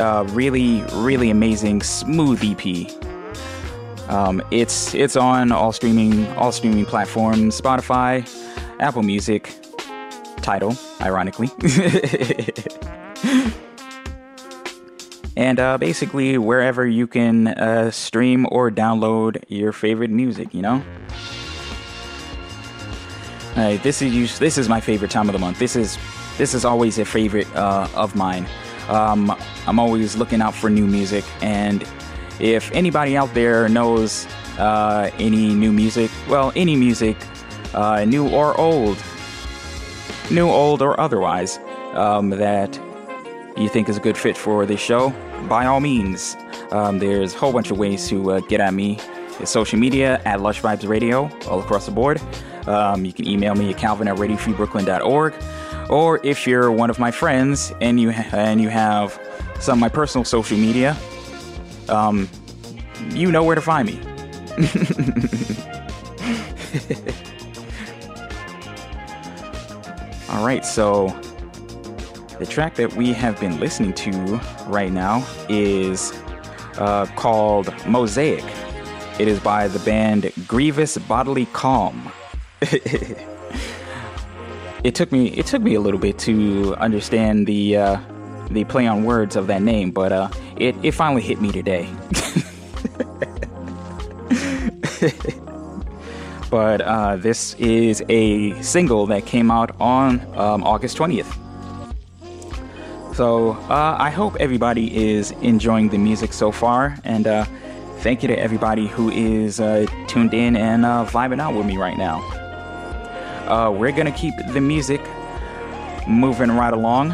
Really, 0.00 0.82
really 0.94 1.30
amazing, 1.30 1.82
smooth 1.82 2.40
EP. 2.42 2.88
Um, 4.08 4.42
it's 4.50 4.94
it's 4.94 5.16
on 5.16 5.52
all 5.52 5.72
streaming 5.72 6.26
all 6.36 6.52
streaming 6.52 6.86
platforms: 6.86 7.60
Spotify, 7.60 8.26
Apple 8.80 9.02
Music, 9.02 9.52
Tidal, 10.40 10.76
ironically, 11.02 11.50
and 15.36 15.60
uh, 15.60 15.76
basically 15.76 16.38
wherever 16.38 16.86
you 16.86 17.06
can 17.06 17.48
uh, 17.48 17.90
stream 17.90 18.46
or 18.50 18.70
download 18.70 19.42
your 19.48 19.72
favorite 19.72 20.10
music. 20.10 20.54
You 20.54 20.62
know. 20.62 20.82
Uh, 23.56 23.76
this 23.78 24.00
is 24.00 24.38
this 24.38 24.56
is 24.56 24.68
my 24.68 24.80
favorite 24.80 25.10
time 25.10 25.28
of 25.28 25.32
the 25.32 25.38
month. 25.38 25.58
This 25.58 25.76
is 25.76 25.98
this 26.38 26.54
is 26.54 26.64
always 26.64 26.98
a 26.98 27.04
favorite 27.04 27.52
uh, 27.56 27.88
of 27.94 28.14
mine. 28.14 28.46
Um, 28.88 29.36
I'm 29.68 29.78
always 29.78 30.16
looking 30.16 30.40
out 30.40 30.54
for 30.54 30.70
new 30.70 30.86
music 30.86 31.24
and 31.42 31.86
if 32.40 32.70
anybody 32.72 33.16
out 33.16 33.32
there 33.34 33.68
knows 33.68 34.26
uh, 34.58 35.10
any 35.18 35.54
new 35.54 35.72
music, 35.72 36.10
well, 36.28 36.52
any 36.54 36.76
music, 36.76 37.16
uh, 37.74 38.04
new 38.04 38.28
or 38.28 38.58
old, 38.58 38.96
new, 40.30 40.48
old, 40.48 40.82
or 40.82 40.98
otherwise, 41.00 41.58
um, 41.94 42.30
that 42.30 42.76
you 43.56 43.68
think 43.68 43.88
is 43.88 43.96
a 43.96 44.00
good 44.00 44.16
fit 44.16 44.36
for 44.36 44.66
this 44.66 44.80
show, 44.80 45.10
by 45.48 45.66
all 45.66 45.80
means, 45.80 46.36
um, 46.70 46.98
there's 46.98 47.34
a 47.34 47.38
whole 47.38 47.52
bunch 47.52 47.70
of 47.70 47.78
ways 47.78 48.08
to 48.08 48.32
uh, 48.32 48.40
get 48.40 48.60
at 48.60 48.74
me. 48.74 48.98
It's 49.40 49.50
social 49.50 49.78
media 49.78 50.20
at 50.24 50.40
Lush 50.40 50.60
Vibes 50.60 50.88
Radio, 50.88 51.30
all 51.48 51.60
across 51.60 51.86
the 51.86 51.92
board. 51.92 52.20
Um, 52.66 53.04
you 53.04 53.12
can 53.12 53.26
email 53.26 53.54
me 53.54 53.70
at 53.70 53.78
calvin 53.78 54.08
at 54.08 54.16
radiofreebrooklyn.org. 54.16 55.34
Or 55.88 56.20
if 56.22 56.46
you're 56.46 56.70
one 56.70 56.90
of 56.90 56.98
my 56.98 57.10
friends 57.10 57.72
and 57.80 57.98
you 57.98 58.12
ha- 58.12 58.36
and 58.36 58.60
you 58.60 58.68
have 58.68 59.18
some 59.60 59.78
of 59.78 59.80
my 59.80 59.88
personal 59.88 60.24
social 60.24 60.56
media, 60.56 60.96
um, 61.88 62.28
you 63.10 63.32
know 63.32 63.42
where 63.42 63.54
to 63.54 63.60
find 63.60 63.88
me. 63.88 64.00
All 70.30 70.44
right, 70.44 70.64
so 70.64 71.08
the 72.38 72.46
track 72.46 72.76
that 72.76 72.94
we 72.94 73.12
have 73.12 73.40
been 73.40 73.58
listening 73.58 73.92
to 73.94 74.10
right 74.66 74.92
now 74.92 75.26
is 75.48 76.12
uh, 76.76 77.06
called 77.16 77.74
Mosaic. 77.86 78.44
It 79.18 79.26
is 79.26 79.40
by 79.40 79.66
the 79.66 79.80
band 79.80 80.30
Grievous 80.46 80.96
Bodily 80.98 81.46
Calm. 81.46 82.12
it 84.84 84.94
took 84.94 85.10
me 85.10 85.28
it 85.28 85.46
took 85.46 85.62
me 85.62 85.74
a 85.74 85.80
little 85.80 85.98
bit 85.98 86.18
to 86.20 86.76
understand 86.76 87.46
the 87.46 87.76
uh, 87.76 88.00
the 88.50 88.64
play 88.64 88.86
on 88.86 89.04
words 89.04 89.36
of 89.36 89.46
that 89.48 89.62
name, 89.62 89.90
but 89.90 90.12
uh, 90.12 90.28
it 90.56 90.74
it 90.82 90.92
finally 90.92 91.22
hit 91.22 91.40
me 91.40 91.52
today. 91.52 91.88
but 96.50 96.80
uh, 96.80 97.16
this 97.16 97.54
is 97.54 98.02
a 98.08 98.60
single 98.62 99.06
that 99.06 99.26
came 99.26 99.50
out 99.50 99.74
on 99.80 100.20
um, 100.36 100.64
August 100.64 100.96
20th. 100.98 101.36
So 103.14 103.52
uh, 103.68 103.96
I 103.98 104.10
hope 104.10 104.36
everybody 104.38 104.96
is 105.10 105.32
enjoying 105.42 105.88
the 105.88 105.98
music 105.98 106.32
so 106.32 106.52
far, 106.52 106.96
and 107.04 107.26
uh, 107.26 107.44
thank 107.98 108.22
you 108.22 108.28
to 108.28 108.38
everybody 108.38 108.86
who 108.86 109.10
is 109.10 109.58
uh, 109.60 109.86
tuned 110.06 110.34
in 110.34 110.56
and 110.56 110.84
uh, 110.84 111.04
vibing 111.04 111.40
out 111.40 111.54
with 111.54 111.66
me 111.66 111.76
right 111.76 111.98
now. 111.98 112.20
Uh, 113.48 113.70
we're 113.70 113.92
gonna 113.92 114.12
keep 114.12 114.34
the 114.52 114.60
music 114.60 115.00
moving 116.06 116.52
right 116.52 116.72
along. 116.72 117.12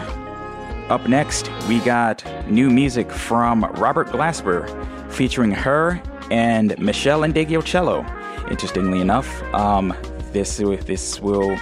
Up 0.91 1.09
next, 1.09 1.51
we 1.67 1.81
got 1.81 2.23
new 2.47 2.69
music 2.69 3.11
from 3.11 3.65
Robert 3.77 4.09
Glasper 4.09 4.69
featuring 5.11 5.53
H.E.R. 5.53 6.03
and 6.31 6.79
Michelle 6.79 7.25
and 7.25 7.33
Cello. 7.63 8.05
Interestingly 8.51 9.01
enough, 9.01 9.43
um, 9.55 9.95
this 10.33 10.61
this 10.85 11.21
will, 11.21 11.53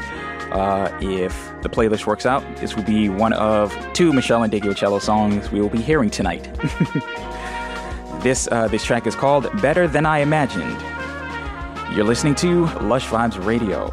uh, 0.50 0.90
if 1.00 1.32
the 1.62 1.68
playlist 1.68 2.04
works 2.04 2.26
out, 2.26 2.42
this 2.56 2.74
will 2.74 2.82
be 2.82 3.08
one 3.08 3.32
of 3.34 3.72
two 3.92 4.12
Michelle 4.12 4.42
and 4.42 4.50
Cello 4.74 4.98
songs 4.98 5.52
we 5.52 5.60
will 5.60 5.68
be 5.68 5.80
hearing 5.80 6.10
tonight. 6.10 6.42
this 8.22 8.48
uh, 8.50 8.66
this 8.66 8.84
track 8.84 9.06
is 9.06 9.14
called 9.14 9.48
"Better 9.62 9.86
Than 9.86 10.04
I 10.04 10.18
Imagined." 10.18 10.80
You're 11.94 12.06
listening 12.06 12.34
to 12.36 12.66
Lush 12.80 13.06
Vibes 13.06 13.42
Radio. 13.44 13.90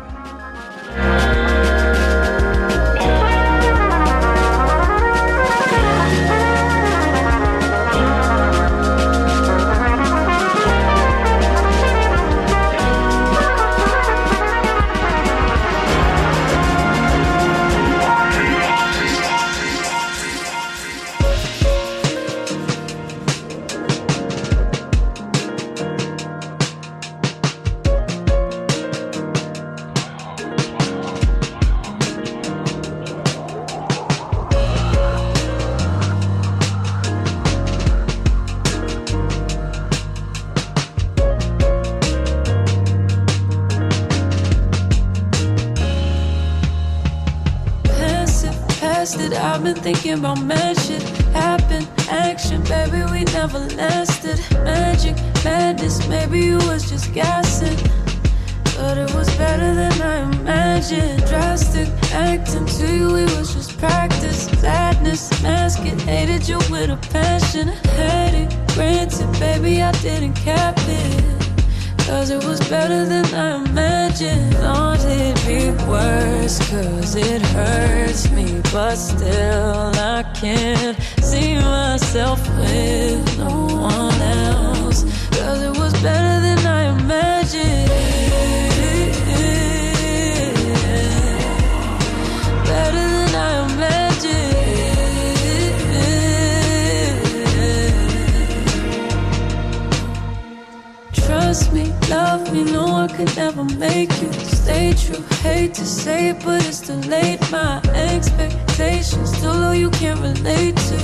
Trust 101.60 101.74
me, 101.74 101.94
love 102.10 102.54
me, 102.54 102.64
no 102.64 102.86
I 102.86 103.08
could 103.08 103.36
never 103.36 103.66
make 103.66 104.10
you 104.22 104.32
stay 104.32 104.94
true. 104.94 105.22
Hate 105.42 105.74
to 105.74 105.86
say 105.86 106.30
it, 106.30 106.42
but 106.46 106.66
it's 106.66 106.80
too 106.80 106.94
late. 107.10 107.40
My 107.52 107.82
expectations 107.94 109.38
too 109.42 109.50
low, 109.50 109.74
you 109.74 109.90
can't 109.90 110.22
relate 110.22 110.78
to. 110.78 110.98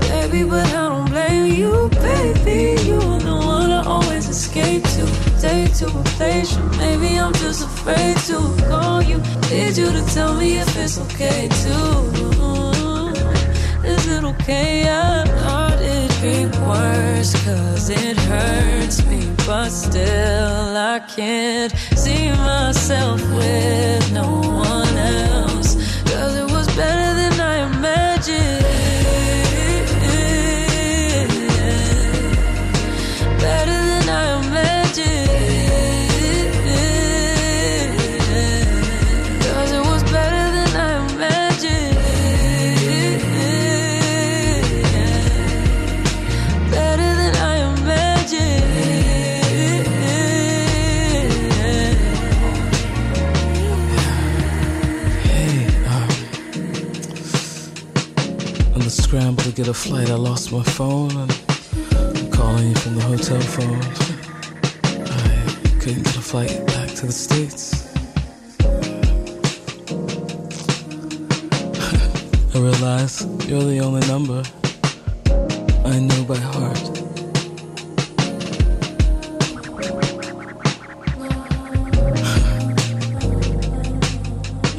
Baby, 0.00 0.44
but 0.44 0.66
I 0.66 0.88
don't 0.90 1.08
blame 1.08 1.46
you, 1.46 1.88
baby. 1.88 2.82
You're 2.82 3.20
the 3.20 3.40
one 3.42 3.70
I 3.70 3.82
always 3.86 4.28
escape 4.28 4.82
to. 4.82 5.06
Take 5.40 5.72
to 5.76 5.86
replace 5.86 6.54
you. 6.54 6.64
Maybe 6.76 7.18
I'm 7.18 7.32
just 7.32 7.64
afraid 7.64 8.18
to 8.28 8.54
call 8.68 9.02
you. 9.02 9.16
Need 9.48 9.78
you 9.78 9.90
to 9.92 10.04
tell 10.12 10.34
me 10.34 10.58
if 10.58 10.76
it's 10.76 10.98
okay 10.98 11.48
too. 11.62 12.59
It 14.12 14.24
okay? 14.24 14.88
I 14.88 15.24
thought 15.24 15.80
it'd 15.80 16.20
be 16.20 16.46
worse, 16.66 17.32
cause 17.44 17.90
it 17.90 18.16
hurts 18.16 19.04
me. 19.06 19.20
But 19.46 19.70
still, 19.70 20.76
I 20.76 21.00
can't 21.16 21.72
see 21.94 22.30
myself 22.30 23.20
with 23.32 24.12
no 24.12 24.28
one 24.40 24.96
else. 24.98 25.39
Get 59.60 59.68
a 59.68 59.74
flight, 59.74 60.08
I 60.08 60.14
lost 60.14 60.52
my 60.52 60.62
phone 60.62 61.10
I'm 61.18 61.28
calling 62.30 62.68
you 62.68 62.74
from 62.76 62.94
the 62.94 63.02
hotel 63.02 63.38
phone. 63.42 63.82
I 65.04 65.44
couldn't 65.80 66.04
get 66.04 66.16
a 66.16 66.22
flight 66.22 66.66
back 66.68 66.88
to 66.88 67.04
the 67.04 67.12
States. 67.12 67.92
I 72.54 72.58
realize 72.58 73.26
you're 73.46 73.62
the 73.62 73.80
only 73.80 74.00
number 74.06 74.42
I 75.84 75.98
know 76.08 76.24
by 76.24 76.38
heart. 76.38 76.90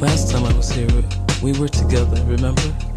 Last 0.00 0.32
time 0.32 0.44
I 0.44 0.52
was 0.56 0.72
here, 0.72 1.04
we 1.40 1.52
were 1.56 1.68
together, 1.68 2.20
remember? 2.24 2.91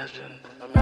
Imagined. 0.00 0.79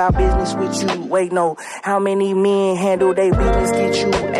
About 0.00 0.16
business 0.16 0.54
with 0.54 0.96
you. 0.96 1.04
Wait, 1.06 1.30
no. 1.30 1.56
How 1.82 1.98
many 1.98 2.32
men 2.32 2.76
handle 2.76 3.12
their 3.12 3.32
business? 3.32 3.70
Get 3.70 3.96
you 3.96 4.39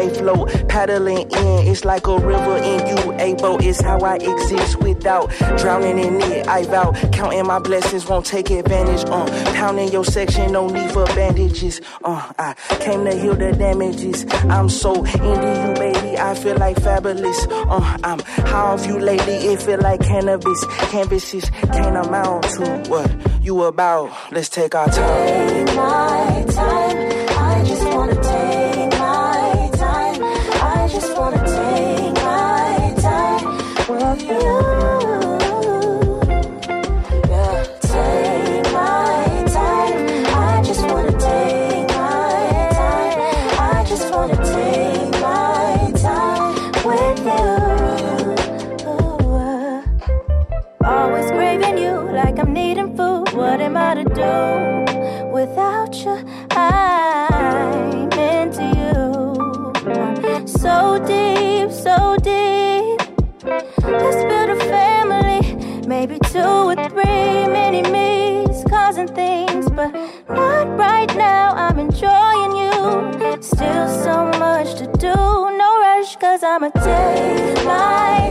paddling 0.69 1.31
in. 1.31 1.69
It's 1.69 1.85
like 1.85 2.07
a 2.07 2.19
river 2.19 2.57
in 2.59 2.87
you. 2.87 3.13
A 3.15 3.35
boat 3.35 3.63
is 3.63 3.81
how 3.81 3.99
I 4.01 4.17
exist 4.17 4.81
without 4.81 5.31
drowning 5.59 5.99
in 5.99 6.21
it. 6.21 6.47
I 6.49 6.65
vow, 6.65 6.93
counting 7.13 7.47
my 7.47 7.59
blessings, 7.59 8.07
won't 8.07 8.27
take 8.27 8.51
advantage. 8.51 9.09
Uh, 9.09 9.27
pounding 9.55 9.91
your 9.93 10.05
section, 10.05 10.53
no 10.53 10.69
need 10.69 10.91
for 10.93 11.05
bandages. 11.07 11.81
Uh, 12.05 12.33
I 12.39 12.55
came 12.81 13.05
to 13.05 13.15
heal 13.15 13.35
the 13.35 13.53
damages. 13.53 14.27
I'm 14.49 14.69
so 14.69 15.05
into 15.05 15.21
you, 15.21 15.75
baby. 15.75 16.19
I 16.19 16.35
feel 16.35 16.57
like 16.57 16.81
fabulous. 16.81 17.47
Uh, 17.51 17.99
I'm 18.05 18.21
high 18.21 18.73
off 18.73 18.87
you 18.87 18.99
lately. 18.99 19.35
It 19.35 19.63
feel 19.63 19.81
like 19.81 20.01
cannabis. 20.01 20.65
Canvases 20.91 21.51
can't 21.51 21.97
amount 21.97 22.45
to 22.45 22.91
what 22.91 23.11
you 23.43 23.63
about. 23.65 24.11
Let's 24.33 24.49
take 24.49 24.75
our 24.75 24.89
time. 24.89 25.67
Take 25.67 25.77
my 25.77 26.45
time. 26.49 27.10
I'm 76.53 76.65
a 76.65 76.71
summer 76.73 76.85
daylight 76.85 78.30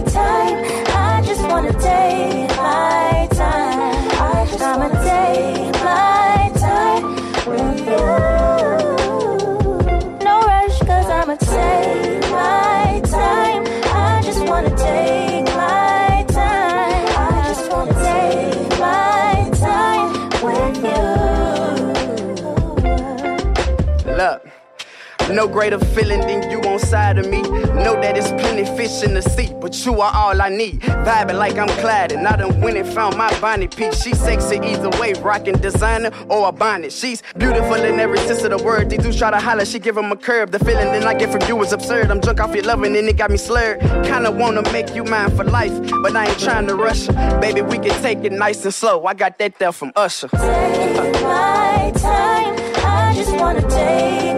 No 25.39 25.47
greater 25.47 25.79
feeling 25.79 26.19
than 26.19 26.51
you 26.51 26.59
on 26.63 26.79
side 26.79 27.17
of 27.17 27.25
me. 27.29 27.41
Know 27.41 27.95
that 28.01 28.17
it's 28.17 28.27
plenty 28.41 28.65
fish 28.75 29.03
in 29.03 29.13
the 29.13 29.21
sea, 29.21 29.53
but 29.61 29.85
you 29.85 30.01
are 30.01 30.11
all 30.13 30.41
I 30.41 30.49
need. 30.49 30.81
Vibing 30.81 31.39
like 31.39 31.57
I'm 31.57 31.69
clad, 31.79 32.11
and 32.11 32.27
I 32.27 32.35
done 32.35 32.59
went 32.59 32.75
and 32.75 32.85
found 32.85 33.15
my 33.17 33.31
Bonnie 33.39 33.69
Peach. 33.69 33.95
She 33.95 34.13
sexy 34.13 34.57
either 34.57 34.89
way, 34.99 35.13
rocking 35.13 35.57
designer 35.59 36.11
or 36.27 36.49
a 36.49 36.51
bonnet. 36.51 36.91
She's 36.91 37.23
beautiful 37.37 37.75
in 37.75 38.01
every 38.01 38.17
sense 38.17 38.43
of 38.43 38.49
the 38.49 38.61
word. 38.61 38.89
They 38.89 38.97
do 38.97 39.13
try 39.13 39.31
to 39.31 39.39
holler, 39.39 39.63
she 39.63 39.79
give 39.79 39.97
'em 39.97 40.11
a 40.11 40.17
curb. 40.17 40.51
The 40.51 40.59
feeling 40.59 40.91
that 40.91 41.05
I 41.05 41.13
get 41.13 41.31
from 41.31 41.47
you 41.47 41.63
is 41.63 41.71
absurd. 41.71 42.11
I'm 42.11 42.19
drunk 42.19 42.41
off 42.41 42.53
your 42.53 42.65
loving, 42.65 42.97
and 42.97 43.07
it 43.07 43.15
got 43.15 43.31
me 43.31 43.37
slurred. 43.37 43.79
Kinda 44.03 44.31
wanna 44.31 44.69
make 44.73 44.93
you 44.93 45.05
mine 45.05 45.31
for 45.37 45.45
life, 45.45 45.71
but 46.03 46.17
I 46.17 46.25
ain't 46.25 46.39
trying 46.39 46.67
to 46.67 46.75
rush. 46.75 47.07
Baby, 47.39 47.61
we 47.61 47.77
can 47.77 47.95
take 48.01 48.25
it 48.25 48.33
nice 48.33 48.65
and 48.65 48.73
slow. 48.73 49.05
I 49.05 49.13
got 49.13 49.37
that 49.37 49.57
there 49.57 49.71
from 49.71 49.93
Usher. 49.95 50.27
Take 50.27 51.23
my 51.23 51.93
time, 51.95 52.55
I 52.83 53.13
just 53.15 53.31
wanna 53.39 53.61
take. 53.61 54.28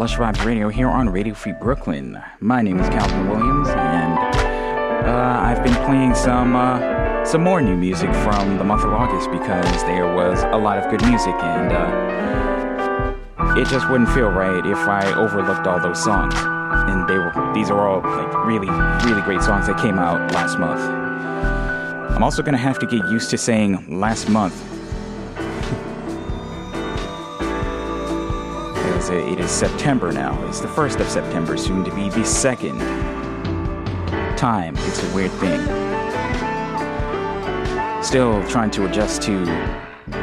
Lush 0.00 0.16
Vibes 0.16 0.42
Radio 0.46 0.70
here 0.70 0.88
on 0.88 1.10
Radio 1.10 1.34
Free 1.34 1.52
Brooklyn. 1.52 2.18
My 2.40 2.62
name 2.62 2.80
is 2.80 2.88
Calvin 2.88 3.28
Williams, 3.28 3.68
and 3.68 4.18
uh, 5.06 5.40
I've 5.42 5.62
been 5.62 5.74
playing 5.84 6.14
some 6.14 6.56
uh, 6.56 7.22
some 7.26 7.44
more 7.44 7.60
new 7.60 7.76
music 7.76 8.08
from 8.14 8.56
the 8.56 8.64
month 8.64 8.82
of 8.82 8.94
August 8.94 9.30
because 9.30 9.84
there 9.84 10.06
was 10.16 10.42
a 10.44 10.56
lot 10.56 10.78
of 10.78 10.90
good 10.90 11.06
music, 11.06 11.34
and 11.34 11.70
uh, 11.70 13.60
it 13.60 13.68
just 13.68 13.90
wouldn't 13.90 14.08
feel 14.08 14.30
right 14.30 14.64
if 14.64 14.78
I 14.78 15.12
overlooked 15.16 15.66
all 15.66 15.78
those 15.80 16.02
songs. 16.02 16.32
And 16.34 17.06
they 17.06 17.18
were 17.18 17.52
these 17.52 17.68
are 17.70 17.86
all 17.86 18.00
like 18.00 18.46
really 18.46 18.70
really 19.04 19.20
great 19.20 19.42
songs 19.42 19.66
that 19.66 19.78
came 19.78 19.98
out 19.98 20.32
last 20.32 20.58
month. 20.58 20.80
I'm 20.80 22.22
also 22.22 22.42
gonna 22.42 22.56
have 22.56 22.78
to 22.78 22.86
get 22.86 23.06
used 23.10 23.28
to 23.32 23.36
saying 23.36 24.00
last 24.00 24.30
month 24.30 24.69
September 29.50 30.12
now. 30.12 30.42
It's 30.46 30.60
the 30.60 30.68
first 30.68 31.00
of 31.00 31.08
September, 31.08 31.56
soon 31.56 31.84
to 31.84 31.94
be 31.94 32.08
the 32.08 32.24
second. 32.24 32.78
Time, 34.38 34.74
it's 34.78 35.02
a 35.02 35.14
weird 35.14 35.32
thing. 35.32 35.60
Still 38.02 38.46
trying 38.48 38.70
to 38.70 38.86
adjust 38.86 39.22
to 39.22 39.44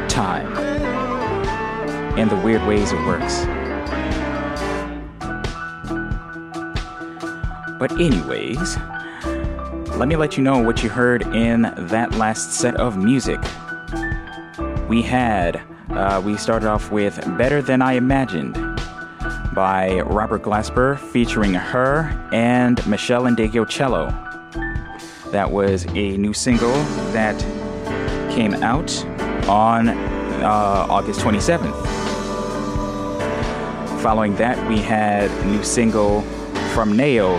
time 0.08 0.46
and 2.18 2.28
the 2.30 2.36
weird 2.36 2.66
ways 2.66 2.90
it 2.90 2.98
works. 3.06 3.44
But, 7.78 7.92
anyways, 7.92 8.76
let 9.96 10.08
me 10.08 10.16
let 10.16 10.36
you 10.36 10.42
know 10.42 10.58
what 10.58 10.82
you 10.82 10.88
heard 10.88 11.22
in 11.34 11.72
that 11.76 12.14
last 12.14 12.54
set 12.54 12.74
of 12.76 12.96
music. 12.96 13.38
We 14.88 15.02
had, 15.02 15.62
uh, 15.90 16.20
we 16.24 16.36
started 16.36 16.68
off 16.68 16.90
with 16.90 17.20
Better 17.38 17.62
Than 17.62 17.82
I 17.82 17.92
Imagined 17.92 18.67
by 19.58 20.02
Robert 20.02 20.42
Glasper 20.42 20.96
featuring 21.10 21.56
H.E.R. 21.56 22.28
and 22.32 22.78
Meshell 22.82 23.26
Ndegeocello. 23.26 24.12
That 25.32 25.50
was 25.50 25.84
a 25.96 26.16
new 26.16 26.32
single 26.32 26.74
that 27.10 27.36
came 28.32 28.54
out 28.62 29.04
on 29.48 29.88
uh, 29.88 30.86
August 30.88 31.18
27th. 31.22 31.74
Following 34.00 34.36
that, 34.36 34.56
we 34.68 34.78
had 34.78 35.28
a 35.28 35.44
new 35.46 35.64
single 35.64 36.22
from 36.72 36.96
Nao 36.96 37.34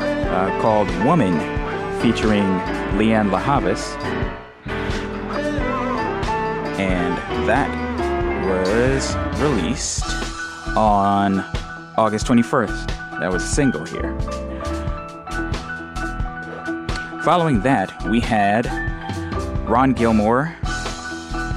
uh, 0.00 0.60
called 0.60 0.88
Woman 1.04 1.38
featuring 2.02 2.42
Lianne 2.98 3.30
La 3.30 3.38
Havas. 3.38 3.94
And 6.80 7.16
that 7.48 7.70
was 8.44 9.14
released 9.40 10.04
on 10.76 11.44
August 11.96 12.26
21st. 12.26 13.20
That 13.20 13.30
was 13.30 13.42
a 13.42 13.46
single 13.46 13.84
here. 13.84 14.18
Following 17.22 17.60
that, 17.60 17.92
we 18.08 18.20
had 18.20 18.66
Ron 19.68 19.92
Gilmore 19.92 20.56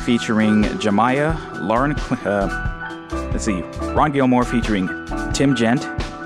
featuring 0.03 0.63
Jamiah, 0.63 1.61
Lauren. 1.61 1.93
Uh, 2.25 3.29
let's 3.31 3.45
see, 3.45 3.61
Ron 3.93 4.11
Gilmore 4.11 4.43
featuring 4.43 4.87
Tim 5.33 5.55
Gent, 5.55 5.81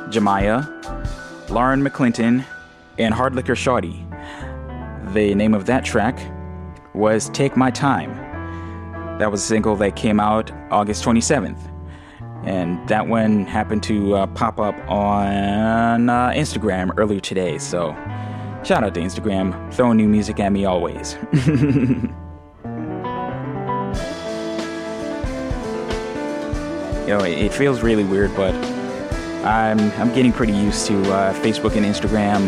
Jamiah, 0.10 0.68
Lauren 1.50 1.82
McClinton, 1.82 2.44
and 2.98 3.14
Hard 3.14 3.36
Liquor 3.36 3.56
Shawty. 3.56 4.04
The 5.14 5.36
name 5.36 5.54
of 5.54 5.66
that 5.68 5.86
track 5.86 6.20
was 6.94 7.30
Take 7.30 7.56
My 7.56 7.70
Time. 7.70 8.16
That 9.20 9.32
was 9.32 9.44
a 9.44 9.46
single 9.46 9.76
that 9.78 9.96
came 9.96 10.20
out 10.20 10.52
August 10.72 11.04
27th. 11.06 11.77
And 12.48 12.88
that 12.88 13.06
one 13.06 13.46
happened 13.46 13.84
to 13.84 14.16
uh, 14.16 14.28
pop 14.28 14.58
up 14.58 14.74
on 14.90 16.10
uh, 16.10 16.30
Instagram 16.30 16.94
earlier 16.96 17.20
today. 17.20 17.58
So, 17.58 17.92
shout 18.64 18.86
out 18.86 18.94
to 18.94 19.02
Instagram, 19.02 19.74
throwing 19.74 19.98
new 19.98 20.08
music 20.08 20.40
at 20.40 20.54
me 20.54 20.64
always. 20.64 21.18
you 21.34 22.08
know, 27.08 27.22
it, 27.26 27.38
it 27.38 27.54
feels 27.54 27.82
really 27.82 28.06
weird, 28.06 28.34
but 28.34 28.56
I'm 29.46 29.92
I'm 30.00 30.16
getting 30.16 30.32
pretty 30.32 30.54
used 30.54 30.88
to 30.88 31.02
uh, 31.12 31.34
Facebook 31.42 31.76
and 31.76 31.86
Instagram 31.86 32.48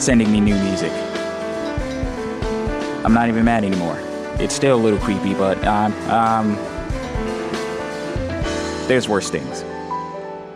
sending 0.00 0.30
me 0.30 0.40
new 0.40 0.54
music. 0.54 0.92
I'm 3.04 3.14
not 3.14 3.28
even 3.28 3.44
mad 3.44 3.64
anymore. 3.64 3.98
It's 4.38 4.54
still 4.54 4.76
a 4.76 4.80
little 4.80 5.00
creepy, 5.00 5.34
but 5.34 5.58
um, 5.64 5.92
um, 6.08 6.69
there's 8.90 9.08
worse 9.08 9.30
things. 9.30 9.62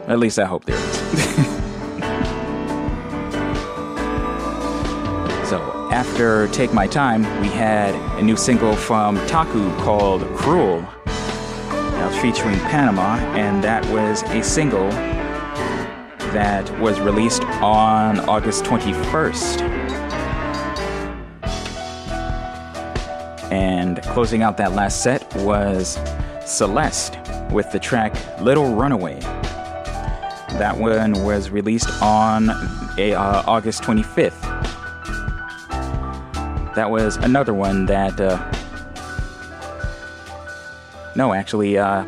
At 0.09 0.18
least 0.18 0.41
I 0.41 0.45
hope 0.45 0.64
there 0.64 0.74
is. 0.74 0.82
so 5.49 5.61
after 5.93 6.49
Take 6.49 6.72
My 6.72 6.89
Time, 6.89 7.22
we 7.41 7.47
had 7.47 7.95
a 8.18 8.22
new 8.22 8.37
single 8.37 8.74
from 8.74 9.24
Ta-ku 9.28 9.70
called 9.76 10.22
Cruel. 10.37 10.80
That 11.05 12.11
was 12.11 12.20
featuring 12.20 12.59
Panama, 12.59 13.18
and 13.37 13.62
that 13.62 13.87
was 13.93 14.24
a 14.24 14.43
single 14.43 14.91
that 16.32 16.68
was 16.80 16.99
released 16.99 17.45
on 17.62 18.18
August 18.28 18.64
21st. 18.64 19.61
And 23.53 24.03
closing 24.03 24.43
out 24.43 24.57
that 24.57 24.72
last 24.72 25.05
set 25.05 25.32
was 25.37 26.01
Celeste 26.45 27.23
with 27.55 27.70
the 27.70 27.78
track 27.78 28.12
Little 28.40 28.74
Runaway. 28.74 29.20
That 30.59 30.76
one 30.76 31.24
was 31.24 31.50
released 31.50 31.88
on 32.02 32.50
a, 32.98 33.14
uh, 33.14 33.44
August 33.46 33.82
25th. 33.82 34.40
That 36.74 36.90
was 36.90 37.16
another 37.16 37.55
one 37.55 37.86
that. 37.86 38.20
Uh, 38.20 38.36
no, 41.14 41.32
actually, 41.32 41.78
uh, 41.78 42.05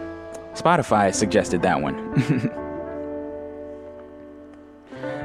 Spotify 0.55 1.14
suggested 1.14 1.62
that 1.62 1.80
one. 1.80 1.94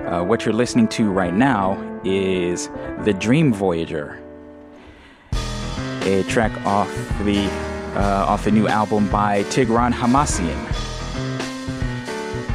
uh, 0.05 0.23
what 0.23 0.45
you're 0.45 0.53
listening 0.53 0.87
to 0.89 1.09
right 1.09 1.33
now 1.33 1.81
is 2.05 2.67
The 2.99 3.15
Dream 3.19 3.51
Voyager, 3.51 4.21
a 6.03 6.23
track 6.29 6.51
off 6.65 6.89
the 7.23 7.70
uh, 7.95 8.25
off 8.27 8.45
the 8.45 8.51
new 8.51 8.67
album 8.67 9.09
by 9.09 9.43
Tigran 9.45 9.91
Hamasyan. 9.91 10.67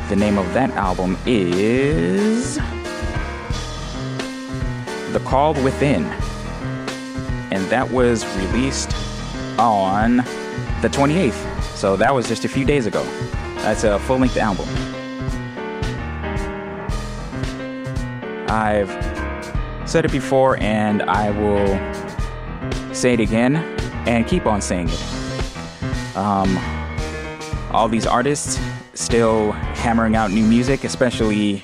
The 0.08 0.16
name 0.16 0.38
of 0.38 0.52
that 0.54 0.70
album 0.70 1.18
is 1.26 2.56
The 5.12 5.20
Call 5.24 5.54
Within, 5.54 6.04
and 7.52 7.64
that 7.66 7.90
was 7.90 8.24
released 8.36 8.94
on 9.58 10.18
the 10.80 10.88
28th. 10.88 11.62
So 11.74 11.96
that 11.96 12.14
was 12.14 12.28
just 12.28 12.44
a 12.44 12.48
few 12.48 12.64
days 12.64 12.86
ago. 12.86 13.02
That's 13.56 13.84
a 13.84 13.98
full 13.98 14.18
length 14.18 14.36
album. 14.36 14.68
I've 18.48 18.90
said 19.88 20.04
it 20.04 20.12
before 20.12 20.56
and 20.58 21.02
I 21.02 21.30
will 21.30 22.94
say 22.94 23.12
it 23.12 23.20
again 23.20 23.56
and 24.06 24.26
keep 24.26 24.46
on 24.46 24.62
saying 24.62 24.88
it. 24.88 25.15
Um, 26.16 26.58
all 27.72 27.88
these 27.88 28.06
artists 28.06 28.58
still 28.94 29.52
hammering 29.52 30.16
out 30.16 30.30
new 30.30 30.44
music, 30.44 30.84
especially 30.84 31.62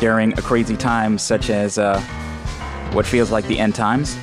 during 0.00 0.32
a 0.38 0.42
crazy 0.42 0.76
time 0.76 1.18
such 1.18 1.50
as 1.50 1.78
uh, 1.78 2.00
what 2.92 3.06
feels 3.06 3.30
like 3.30 3.46
the 3.46 3.58
end 3.58 3.74
times. 3.74 4.18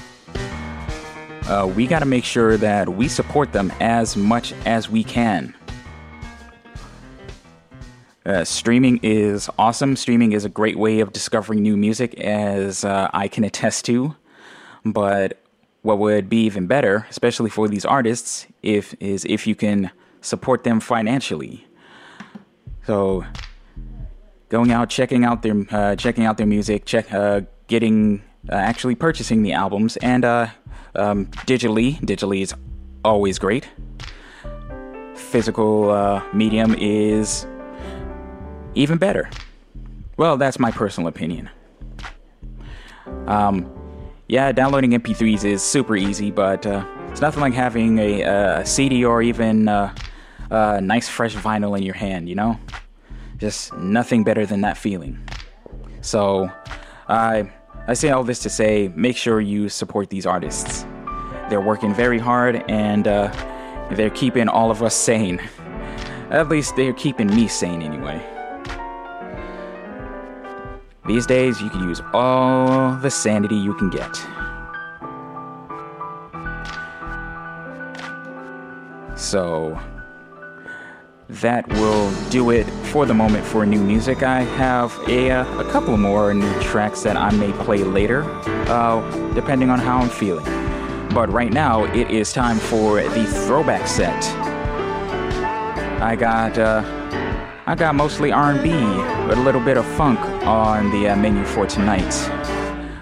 Uh, 1.47 1.71
we 1.73 1.87
got 1.87 1.99
to 1.99 2.05
make 2.05 2.25
sure 2.25 2.57
that 2.57 2.89
we 2.89 3.07
support 3.07 3.53
them 3.53 3.71
as 3.79 4.17
much 4.17 4.53
as 4.65 4.89
we 4.89 5.03
can. 5.03 5.55
Uh, 8.25 8.43
streaming 8.43 8.99
is 9.01 9.49
awesome. 9.57 9.95
Streaming 9.95 10.33
is 10.33 10.43
a 10.43 10.49
great 10.49 10.77
way 10.77 10.99
of 10.99 11.13
discovering 11.13 11.61
new 11.61 11.77
music, 11.77 12.13
as 12.15 12.83
uh, 12.83 13.09
I 13.13 13.29
can 13.29 13.45
attest 13.45 13.85
to. 13.85 14.13
But 14.83 15.41
what 15.87 15.99
would 15.99 16.27
be 16.27 16.41
even 16.43 16.67
better, 16.67 17.07
especially 17.09 17.49
for 17.49 17.69
these 17.69 17.85
artists, 17.85 18.45
if 18.61 18.93
is 18.99 19.23
if 19.23 19.47
you 19.47 19.55
can 19.55 19.89
support 20.19 20.65
them 20.65 20.81
financially. 20.81 21.65
So, 22.85 23.23
going 24.49 24.73
out, 24.73 24.89
checking 24.89 25.23
out 25.23 25.43
their 25.43 25.65
uh, 25.71 25.95
checking 25.95 26.25
out 26.25 26.35
their 26.35 26.45
music, 26.45 26.83
check 26.83 27.13
uh, 27.13 27.41
getting 27.67 28.21
uh, 28.51 28.55
actually 28.55 28.95
purchasing 28.95 29.43
the 29.43 29.53
albums, 29.53 29.95
and 29.97 30.25
uh, 30.25 30.47
um, 30.95 31.27
digitally. 31.47 31.97
Digitally 32.01 32.41
is 32.41 32.53
always 33.05 33.39
great. 33.39 33.69
Physical 35.15 35.91
uh, 35.91 36.21
medium 36.33 36.75
is 36.77 37.47
even 38.75 38.97
better. 38.97 39.29
Well, 40.17 40.35
that's 40.35 40.59
my 40.59 40.69
personal 40.71 41.07
opinion. 41.07 41.49
Um, 43.27 43.76
yeah, 44.27 44.51
downloading 44.51 44.91
MP3s 44.91 45.45
is 45.45 45.63
super 45.63 45.95
easy, 45.95 46.31
but 46.31 46.65
uh, 46.65 46.85
it's 47.09 47.21
nothing 47.21 47.41
like 47.41 47.53
having 47.53 47.97
a, 47.97 48.21
a 48.21 48.65
CD 48.65 49.05
or 49.05 49.21
even 49.21 49.67
uh, 49.67 49.95
a 50.49 50.81
nice 50.81 51.07
fresh 51.07 51.35
vinyl 51.35 51.77
in 51.77 51.83
your 51.83 51.95
hand, 51.95 52.27
you 52.27 52.35
know? 52.35 52.59
Just 53.37 53.73
nothing 53.77 54.23
better 54.23 54.45
than 54.45 54.61
that 54.61 54.77
feeling. 54.77 55.19
So, 56.01 56.51
I 57.07 57.51
I 57.87 57.93
say 57.93 58.09
all 58.09 58.23
this 58.23 58.39
to 58.39 58.49
say 58.49 58.91
make 58.95 59.15
sure 59.15 59.39
you 59.39 59.69
support 59.69 60.09
these 60.09 60.25
artists. 60.25 60.85
They're 61.49 61.61
working 61.61 61.93
very 61.93 62.19
hard 62.19 62.69
and 62.69 63.07
uh, 63.07 63.31
they're 63.91 64.09
keeping 64.09 64.49
all 64.49 64.71
of 64.71 64.83
us 64.83 64.93
sane. 64.93 65.39
At 66.29 66.49
least 66.49 66.75
they're 66.75 66.91
keeping 66.91 67.27
me 67.27 67.47
sane 67.47 67.81
anyway. 67.81 68.36
These 71.07 71.25
days, 71.25 71.61
you 71.61 71.69
can 71.69 71.87
use 71.87 72.01
all 72.13 72.93
the 72.97 73.09
sanity 73.09 73.55
you 73.55 73.73
can 73.73 73.89
get. 73.89 74.13
So, 79.15 79.79
that 81.29 81.65
will 81.69 82.11
do 82.29 82.51
it 82.51 82.65
for 82.91 83.05
the 83.05 83.13
moment 83.13 83.45
for 83.45 83.65
new 83.65 83.81
music. 83.81 84.21
I 84.21 84.41
have 84.41 84.93
a, 85.07 85.31
uh, 85.31 85.59
a 85.59 85.71
couple 85.71 85.95
more 85.95 86.33
new 86.33 86.61
tracks 86.61 87.03
that 87.03 87.15
I 87.15 87.31
may 87.31 87.53
play 87.63 87.85
later, 87.85 88.23
uh, 88.69 89.33
depending 89.33 89.69
on 89.69 89.79
how 89.79 89.99
I'm 89.99 90.09
feeling. 90.09 90.45
But 91.13 91.31
right 91.31 91.53
now, 91.53 91.85
it 91.85 92.11
is 92.11 92.33
time 92.33 92.57
for 92.57 93.01
the 93.01 93.25
throwback 93.45 93.87
set. 93.87 94.25
I 96.01 96.17
got 96.17 96.57
uh, 96.57 96.83
I 97.65 97.75
got 97.75 97.95
mostly 97.95 98.31
R&B 98.31 98.71
a 98.71 99.35
little 99.35 99.61
bit 99.61 99.77
of 99.77 99.85
funk 99.95 100.19
on 100.47 100.89
the 100.91 101.09
uh, 101.09 101.15
menu 101.17 101.43
for 101.43 101.67
tonight. 101.67 102.13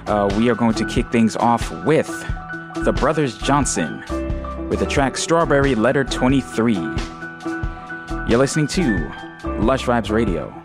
Uh, 0.08 0.28
we 0.36 0.50
are 0.50 0.56
going 0.56 0.74
to 0.74 0.86
kick 0.86 1.12
things 1.12 1.36
off 1.36 1.70
with 1.86 2.08
the 2.84 2.91
Brothers 2.91 3.38
Johnson 3.38 4.00
with 4.68 4.80
the 4.80 4.86
track 4.88 5.16
Strawberry 5.16 5.76
Letter 5.76 6.04
23. 6.04 6.74
You're 6.74 8.39
listening 8.39 8.66
to 8.68 9.12
Lush 9.60 9.86
Vibes 9.86 10.10
Radio. 10.10 10.64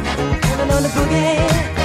On 0.71 0.81
the 0.81 0.87
boogie. 0.87 1.80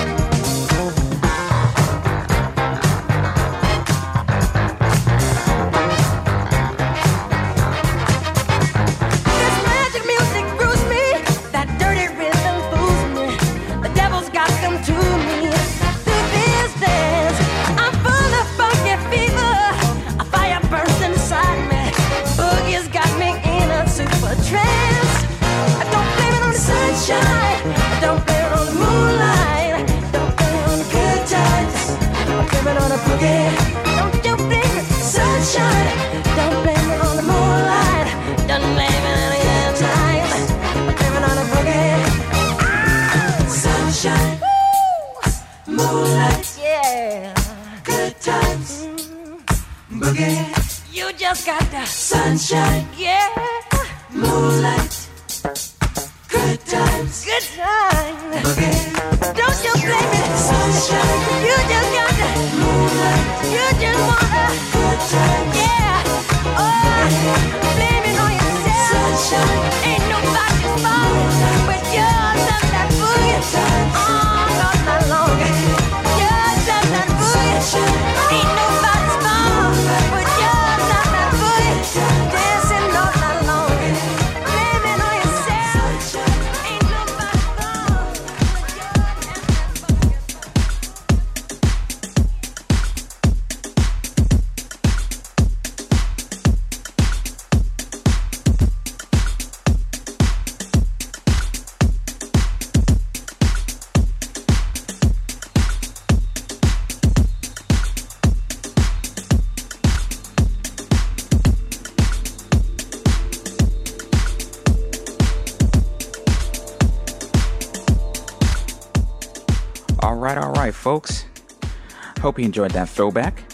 Hope 122.36 122.40
you 122.40 122.44
enjoyed 122.44 122.72
that 122.72 122.90
throwback. 122.90 123.44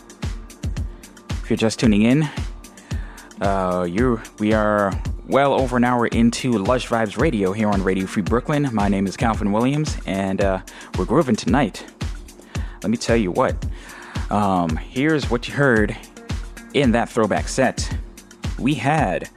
If 1.31 1.49
you're 1.49 1.57
just 1.57 1.79
tuning 1.79 2.03
in, 2.03 2.29
uh, 3.41 3.87
you 3.89 4.21
we 4.41 4.55
are 4.55 4.93
well 5.29 5.55
over 5.55 5.77
an 5.77 5.85
hour 5.85 6.09
into 6.09 6.51
Lush 6.51 6.89
Vibes 6.89 7.17
Radio 7.17 7.53
here 7.53 7.69
on 7.69 7.85
Radio 7.85 8.07
Free 8.07 8.25
Brooklyn. 8.25 8.69
My 8.73 8.89
name 8.89 9.07
is 9.07 9.17
Calvin 9.17 9.53
Williams, 9.53 9.97
and 10.05 10.41
uh, 10.41 10.63
we're 10.99 11.05
grooving 11.05 11.37
tonight. 11.37 11.87
Let 12.83 12.91
me 12.91 12.97
tell 12.97 13.15
you 13.15 13.31
what. 13.31 13.55
Um, 14.31 14.77
here's 14.77 15.31
what 15.31 15.47
you 15.47 15.55
heard 15.55 15.97
in 16.75 16.91
that 16.91 17.09
throwback 17.09 17.47
set. 17.47 17.89
We 18.59 18.75
had 18.75 19.31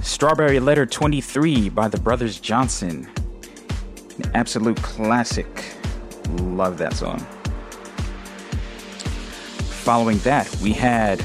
Strawberry 0.00 0.60
Letter 0.60 0.86
23 0.86 1.68
by 1.68 1.88
the 1.88 2.00
Brothers 2.00 2.40
Johnson. 2.40 3.06
An 4.16 4.30
absolute 4.32 4.80
classic. 4.80 5.62
Love 6.38 6.78
that 6.78 6.94
song. 6.94 7.22
Following 9.82 10.18
that, 10.18 10.48
we 10.62 10.72
had 10.72 11.18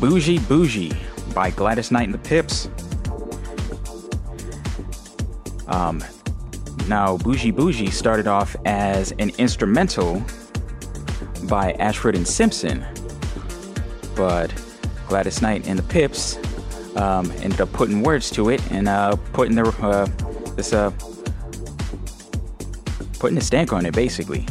Bourgie 0.00 0.38
Bourgie 0.38 0.96
by 1.34 1.50
Gladys 1.50 1.90
Knight 1.90 2.04
and 2.04 2.14
the 2.14 2.18
Pips. 2.18 2.68
Um, 5.66 6.02
now, 6.88 7.18
Bourgie 7.18 7.52
Bourgie 7.52 7.92
started 7.92 8.26
off 8.26 8.56
as 8.64 9.12
an 9.18 9.30
instrumental 9.36 10.22
by 11.44 11.72
Ashford 11.72 12.16
and 12.16 12.26
Simpson, 12.26 12.82
but 14.16 14.50
Gladys 15.06 15.42
Knight 15.42 15.68
and 15.68 15.78
the 15.78 15.82
Pips 15.82 16.38
um, 16.96 17.30
ended 17.42 17.60
up 17.60 17.70
putting 17.74 18.02
words 18.02 18.30
to 18.30 18.48
it 18.48 18.62
and 18.72 18.88
uh, 18.88 19.16
putting 19.34 19.54
their 19.54 19.66
uh, 19.66 20.06
this 20.56 20.72
uh, 20.72 20.90
putting 23.18 23.36
a 23.36 23.42
stank 23.42 23.74
on 23.74 23.84
it, 23.84 23.94
basically. 23.94 24.46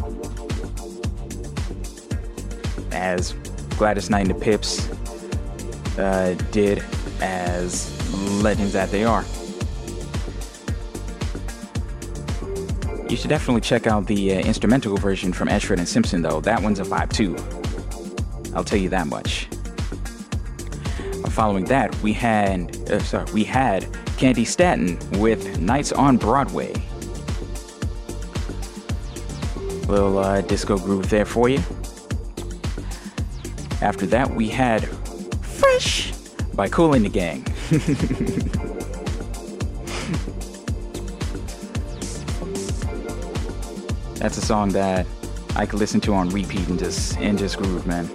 As 3.02 3.34
Gladys 3.80 4.12
Knight 4.12 4.28
and 4.28 4.30
the 4.30 4.40
Pips 4.40 4.88
uh, 5.98 6.36
did 6.52 6.84
as 7.20 7.90
legends 8.44 8.74
that 8.74 8.92
they 8.92 9.04
are. 9.04 9.26
You 13.10 13.18
should 13.18 13.30
definitely 13.30 13.62
check 13.62 13.88
out 13.88 14.06
the 14.06 14.36
uh, 14.36 14.40
instrumental 14.42 14.96
version 14.98 15.34
from 15.34 15.50
Ashford 15.50 15.80
and 15.80 15.88
Simpson, 15.88 16.22
though. 16.22 16.42
That 16.42 16.62
one's 16.62 16.80
a 16.80 16.84
vibe 16.84 17.12
too. 17.12 17.36
I'll 18.56 18.64
tell 18.64 18.80
you 18.80 18.90
that 18.90 19.08
much. 19.08 19.48
Following 21.32 21.66
that, 21.66 21.96
we 22.04 22.14
had 22.14 22.78
uh, 22.92 23.00
sorry, 23.00 23.32
we 23.34 23.44
had 23.44 23.84
Candi 24.20 24.46
Staton 24.46 25.00
with 25.20 25.60
Nights 25.60 25.92
on 25.92 26.18
Broadway. 26.18 26.72
Little 29.88 30.20
uh, 30.20 30.42
disco 30.42 30.78
groove 30.78 31.10
there 31.10 31.26
for 31.26 31.50
you. 31.50 31.64
After 33.82 34.06
that, 34.08 34.30
we 34.30 34.48
had 34.48 34.88
Fresh 35.42 36.12
by 36.54 36.70
Kool 36.70 36.94
and 36.94 37.04
the 37.04 37.10
Gang. 37.10 37.44
That's 44.16 44.38
a 44.38 44.42
song 44.42 44.70
that 44.70 45.08
I 45.56 45.66
could 45.66 45.80
listen 45.80 46.00
to 46.02 46.14
on 46.14 46.30
repeat 46.30 46.68
and 46.68 46.78
just 46.78 47.18
and 47.18 47.40
just 47.40 47.58
groove, 47.58 47.88
man. 47.88 48.08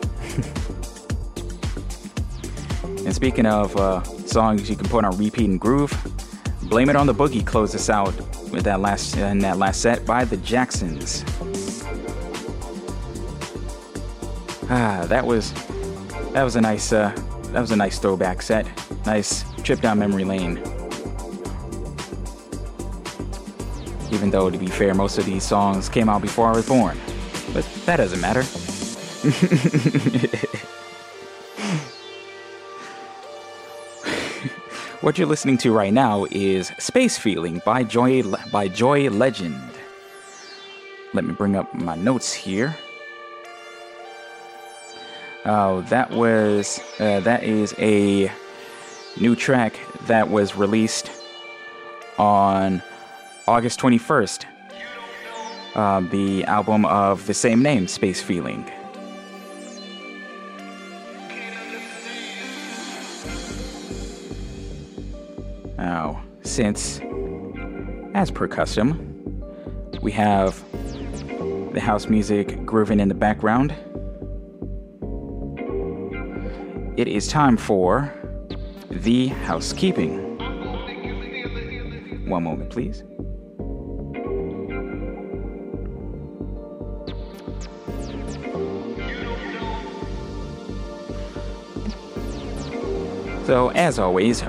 and 3.04 3.12
speaking 3.12 3.46
of 3.46 3.76
uh, 3.76 4.04
songs 4.04 4.70
you 4.70 4.76
can 4.76 4.88
put 4.88 5.04
on 5.04 5.18
repeat 5.18 5.48
and 5.48 5.60
groove, 5.60 5.92
"Blame 6.62 6.90
It 6.90 6.96
on 6.96 7.08
the 7.08 7.14
Boogie" 7.14 7.44
closed 7.44 7.74
us 7.74 7.90
out 7.90 8.14
with 8.52 8.62
that 8.64 8.80
last 8.80 9.16
in 9.16 9.40
that 9.40 9.58
last 9.58 9.80
set 9.80 10.06
by 10.06 10.24
the 10.24 10.36
Jacksons. 10.36 11.24
Ah, 14.68 15.06
that 15.08 15.24
was 15.24 15.52
that 16.32 16.42
was 16.42 16.56
a 16.56 16.60
nice 16.60 16.92
uh, 16.92 17.12
that 17.52 17.60
was 17.60 17.70
a 17.70 17.76
nice 17.76 17.98
throwback 17.98 18.42
set. 18.42 18.66
Nice 19.06 19.44
trip 19.62 19.80
down 19.80 19.98
memory 19.98 20.24
lane. 20.24 20.58
Even 24.10 24.30
though, 24.30 24.50
to 24.50 24.58
be 24.58 24.66
fair, 24.66 24.94
most 24.94 25.18
of 25.18 25.24
these 25.24 25.44
songs 25.44 25.88
came 25.88 26.08
out 26.08 26.22
before 26.22 26.48
I 26.48 26.52
was 26.52 26.68
born. 26.68 26.98
But 27.52 27.64
that 27.86 27.96
doesn't 27.96 28.20
matter. 28.20 28.42
what 35.00 35.18
you're 35.18 35.26
listening 35.26 35.58
to 35.58 35.72
right 35.72 35.92
now 35.92 36.26
is 36.30 36.70
Space 36.78 37.18
Feeling 37.18 37.60
by 37.64 37.82
Joy, 37.82 38.22
by 38.52 38.68
Joy 38.68 39.10
Legend. 39.10 39.60
Let 41.14 41.24
me 41.24 41.34
bring 41.34 41.56
up 41.56 41.74
my 41.74 41.96
notes 41.96 42.32
here. 42.32 42.76
Oh, 45.48 45.82
that 45.82 46.10
was 46.10 46.80
uh, 46.98 47.20
that 47.20 47.44
is 47.44 47.72
a 47.78 48.32
new 49.20 49.36
track 49.36 49.78
that 50.08 50.28
was 50.28 50.56
released 50.56 51.08
on 52.18 52.82
August 53.46 53.78
21st. 53.78 54.44
Uh, 55.76 56.00
the 56.00 56.42
album 56.46 56.84
of 56.86 57.28
the 57.28 57.34
same 57.34 57.62
name, 57.62 57.86
Space 57.86 58.20
Feeling. 58.20 58.68
Now, 65.78 66.24
since, 66.42 67.00
as 68.14 68.32
per 68.32 68.48
custom, 68.48 69.44
we 70.02 70.10
have 70.10 70.64
the 71.72 71.80
house 71.80 72.08
music 72.08 72.64
grooving 72.64 72.98
in 72.98 73.06
the 73.06 73.14
background, 73.14 73.72
it 76.96 77.08
is 77.08 77.28
time 77.28 77.56
for 77.58 78.12
the 78.90 79.26
housekeeping. 79.26 80.38
One 82.26 82.42
moment, 82.42 82.70
please. 82.70 83.04
So, 93.46 93.70
as 93.74 93.98
always, 93.98 94.42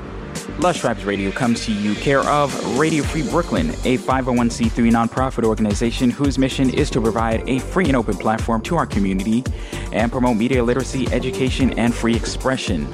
Lush 0.59 0.81
Vibes 0.81 1.05
Radio 1.05 1.29
comes 1.29 1.63
to 1.67 1.71
you 1.71 1.93
care 1.93 2.21
of 2.21 2.79
Radio 2.79 3.03
Free 3.03 3.21
Brooklyn, 3.21 3.69
a 3.84 3.99
501c3 3.99 4.91
nonprofit 4.91 5.43
organization 5.43 6.09
whose 6.09 6.39
mission 6.39 6.71
is 6.71 6.89
to 6.89 6.99
provide 6.99 7.47
a 7.47 7.59
free 7.59 7.85
and 7.85 7.95
open 7.95 8.15
platform 8.17 8.61
to 8.63 8.75
our 8.75 8.88
community 8.88 9.43
and 9.93 10.11
promote 10.11 10.35
media 10.35 10.63
literacy, 10.63 11.07
education, 11.11 11.77
and 11.77 11.93
free 11.93 12.15
expression. 12.15 12.91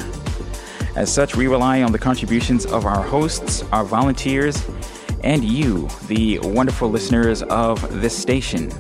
As 0.98 1.12
such, 1.12 1.38
we 1.38 1.48
rely 1.48 1.84
on 1.84 1.94
the 1.94 1.98
contributions 1.98 2.66
of 2.66 2.86
our 2.86 3.02
hosts, 3.02 3.64
our 3.72 3.86
volunteers, 3.86 4.62
and 5.24 5.46
you, 5.46 5.88
the 6.08 6.40
wonderful 6.40 6.90
listeners 6.90 7.44
of 7.44 8.02
this 8.02 8.16
station. 8.16 8.74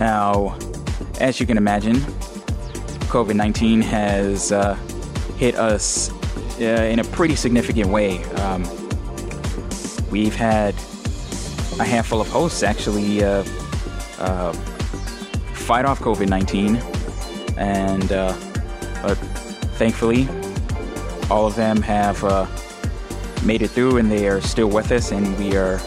Now, 0.00 0.58
as 1.20 1.38
you 1.38 1.46
can 1.46 1.56
imagine, 1.56 1.96
COVID 3.06 3.36
19 3.36 3.82
has 3.82 4.50
uh, 4.50 4.76
hit 5.38 5.54
us 5.54 6.10
uh, 6.60 6.64
in 6.64 6.98
a 6.98 7.04
pretty 7.04 7.36
significant 7.36 7.88
way. 7.88 8.22
Um, 8.34 8.64
we've 10.10 10.34
had 10.34 10.74
a 11.78 11.84
handful 11.84 12.20
of 12.20 12.28
hosts 12.28 12.64
actually 12.64 13.22
uh, 13.22 13.44
uh, 14.18 14.52
fight 15.54 15.84
off 15.84 16.00
COVID 16.00 16.28
19, 16.28 16.76
and 17.56 18.10
uh, 18.10 18.34
but 19.00 19.14
thankfully, 19.78 20.28
all 21.30 21.46
of 21.46 21.54
them 21.54 21.82
have 21.82 22.22
uh, 22.24 22.46
made 23.44 23.62
it 23.62 23.68
through 23.68 23.98
and 23.98 24.10
they 24.10 24.26
are 24.26 24.40
still 24.40 24.68
with 24.68 24.90
us, 24.90 25.12
and 25.12 25.38
we 25.38 25.56
are 25.56 25.80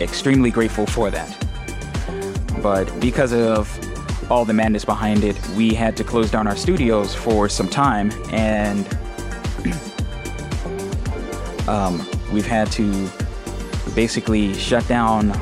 extremely 0.00 0.50
grateful 0.50 0.84
for 0.84 1.10
that. 1.10 1.34
But 2.62 3.00
because 3.00 3.32
of 3.32 3.74
all 4.30 4.44
the 4.44 4.54
madness 4.54 4.84
behind 4.84 5.24
it, 5.24 5.36
we 5.56 5.74
had 5.74 5.96
to 5.96 6.04
close 6.04 6.30
down 6.30 6.46
our 6.46 6.56
studios 6.56 7.14
for 7.14 7.48
some 7.48 7.68
time, 7.68 8.12
and 8.30 8.86
um, 11.68 12.06
we've 12.32 12.46
had 12.46 12.70
to 12.72 13.08
basically 13.94 14.54
shut 14.54 14.86
down 14.86 15.32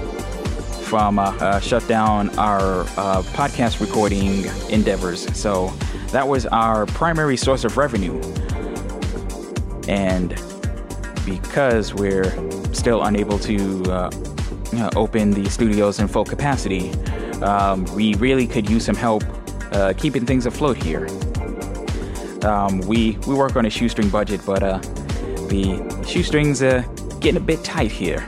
from 0.82 1.18
uh, 1.18 1.36
uh, 1.36 1.60
shut 1.60 1.86
down 1.86 2.30
our 2.38 2.80
uh, 2.96 3.22
podcast 3.34 3.80
recording 3.80 4.46
endeavors. 4.70 5.36
So 5.36 5.68
that 6.12 6.26
was 6.26 6.46
our 6.46 6.86
primary 6.86 7.36
source 7.36 7.64
of 7.64 7.76
revenue, 7.76 8.18
and 9.86 10.30
because 11.26 11.92
we're 11.92 12.32
still 12.72 13.02
unable 13.02 13.38
to 13.40 13.82
uh, 13.92 14.10
open 14.96 15.32
the 15.32 15.50
studios 15.50 15.98
in 15.98 16.08
full 16.08 16.24
capacity, 16.24 16.90
um, 17.42 17.84
we 17.94 18.14
really 18.14 18.46
could 18.46 18.68
use 18.68 18.84
some 18.84 18.96
help 18.96 19.24
uh, 19.72 19.92
keeping 19.96 20.26
things 20.26 20.46
afloat 20.46 20.76
here. 20.76 21.06
Um, 22.44 22.78
we 22.80 23.18
we 23.26 23.34
work 23.34 23.56
on 23.56 23.66
a 23.66 23.70
shoestring 23.70 24.10
budget, 24.10 24.40
but 24.46 24.62
uh, 24.62 24.78
the 25.48 26.04
shoestrings 26.06 26.62
are 26.62 26.82
getting 27.20 27.36
a 27.36 27.44
bit 27.44 27.64
tight 27.64 27.90
here. 27.90 28.26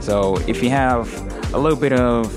So 0.00 0.36
if 0.48 0.62
you 0.62 0.70
have 0.70 1.12
a 1.54 1.58
little 1.58 1.78
bit 1.78 1.92
of 1.92 2.32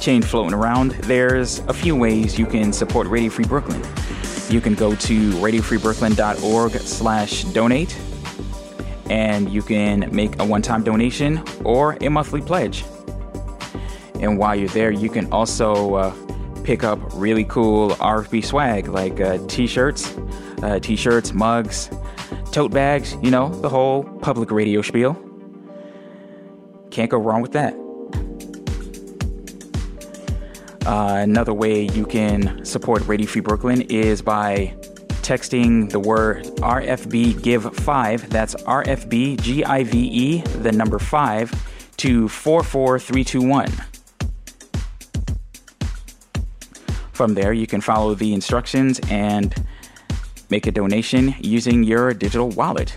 change 0.00 0.24
floating 0.24 0.54
around, 0.54 0.92
there's 1.04 1.60
a 1.60 1.72
few 1.72 1.96
ways 1.96 2.38
you 2.38 2.46
can 2.46 2.72
support 2.72 3.06
Radio 3.08 3.30
Free 3.30 3.46
Brooklyn. 3.46 3.82
You 4.48 4.60
can 4.60 4.74
go 4.74 4.94
to 4.94 5.30
radiofreebrooklyn.org 5.32 6.72
slash 6.72 7.44
donate 7.44 7.98
and 9.10 9.50
you 9.50 9.62
can 9.62 10.14
make 10.14 10.40
a 10.40 10.44
one-time 10.44 10.82
donation 10.82 11.42
or 11.64 11.96
a 12.00 12.08
monthly 12.08 12.40
pledge. 12.40 12.84
And 14.24 14.38
while 14.38 14.56
you're 14.56 14.68
there, 14.70 14.90
you 14.90 15.10
can 15.10 15.30
also 15.30 15.96
uh, 15.96 16.14
pick 16.62 16.82
up 16.82 16.98
really 17.12 17.44
cool 17.44 17.90
RFB 17.90 18.42
swag 18.42 18.88
like 18.88 19.20
uh, 19.20 19.36
t-shirts, 19.48 20.16
uh, 20.62 20.78
t-shirts, 20.78 21.34
mugs, 21.34 21.90
tote 22.50 22.72
bags, 22.72 23.16
you 23.22 23.30
know, 23.30 23.50
the 23.60 23.68
whole 23.68 24.02
public 24.20 24.50
radio 24.50 24.80
spiel. 24.80 25.14
Can't 26.90 27.10
go 27.10 27.18
wrong 27.18 27.42
with 27.42 27.52
that. 27.52 27.74
Uh, 30.86 31.16
another 31.20 31.52
way 31.52 31.82
you 31.82 32.06
can 32.06 32.64
support 32.64 33.06
Radio 33.06 33.26
Free 33.26 33.42
Brooklyn 33.42 33.82
is 33.82 34.22
by 34.22 34.74
texting 35.20 35.90
the 35.90 36.00
word 36.00 36.44
RFB 36.56 37.42
Give 37.42 37.74
5, 37.74 38.30
that's 38.30 38.54
RFB 38.54 39.40
G 39.42 39.64
I 39.64 39.84
V 39.84 39.98
E, 39.98 40.40
the 40.40 40.72
number 40.72 40.98
5, 40.98 41.50
to 41.98 42.28
44321. 42.28 43.93
From 47.24 47.32
there, 47.32 47.54
you 47.54 47.66
can 47.66 47.80
follow 47.80 48.14
the 48.14 48.34
instructions 48.34 49.00
and 49.08 49.54
make 50.50 50.66
a 50.66 50.70
donation 50.70 51.34
using 51.40 51.82
your 51.82 52.12
digital 52.12 52.50
wallet. 52.50 52.94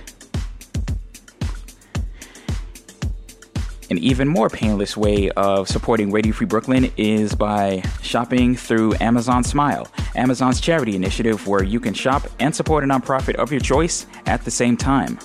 An 3.89 3.97
even 3.99 4.27
more 4.27 4.49
painless 4.49 4.97
way 4.97 5.29
of 5.37 5.69
supporting 5.69 6.11
Radio 6.11 6.33
Free 6.33 6.45
Brooklyn 6.45 6.91
is 6.97 7.35
by 7.35 7.81
shopping 8.01 8.57
through 8.57 8.95
Amazon 8.99 9.45
Smile, 9.45 9.87
Amazon's 10.17 10.59
charity 10.59 10.97
initiative 10.97 11.47
where 11.47 11.63
you 11.63 11.79
can 11.79 11.93
shop 11.93 12.27
and 12.41 12.53
support 12.53 12.83
a 12.83 12.87
nonprofit 12.87 13.35
of 13.35 13.49
your 13.49 13.61
choice 13.61 14.07
at 14.25 14.43
the 14.43 14.51
same 14.51 14.75
time. 14.75 15.17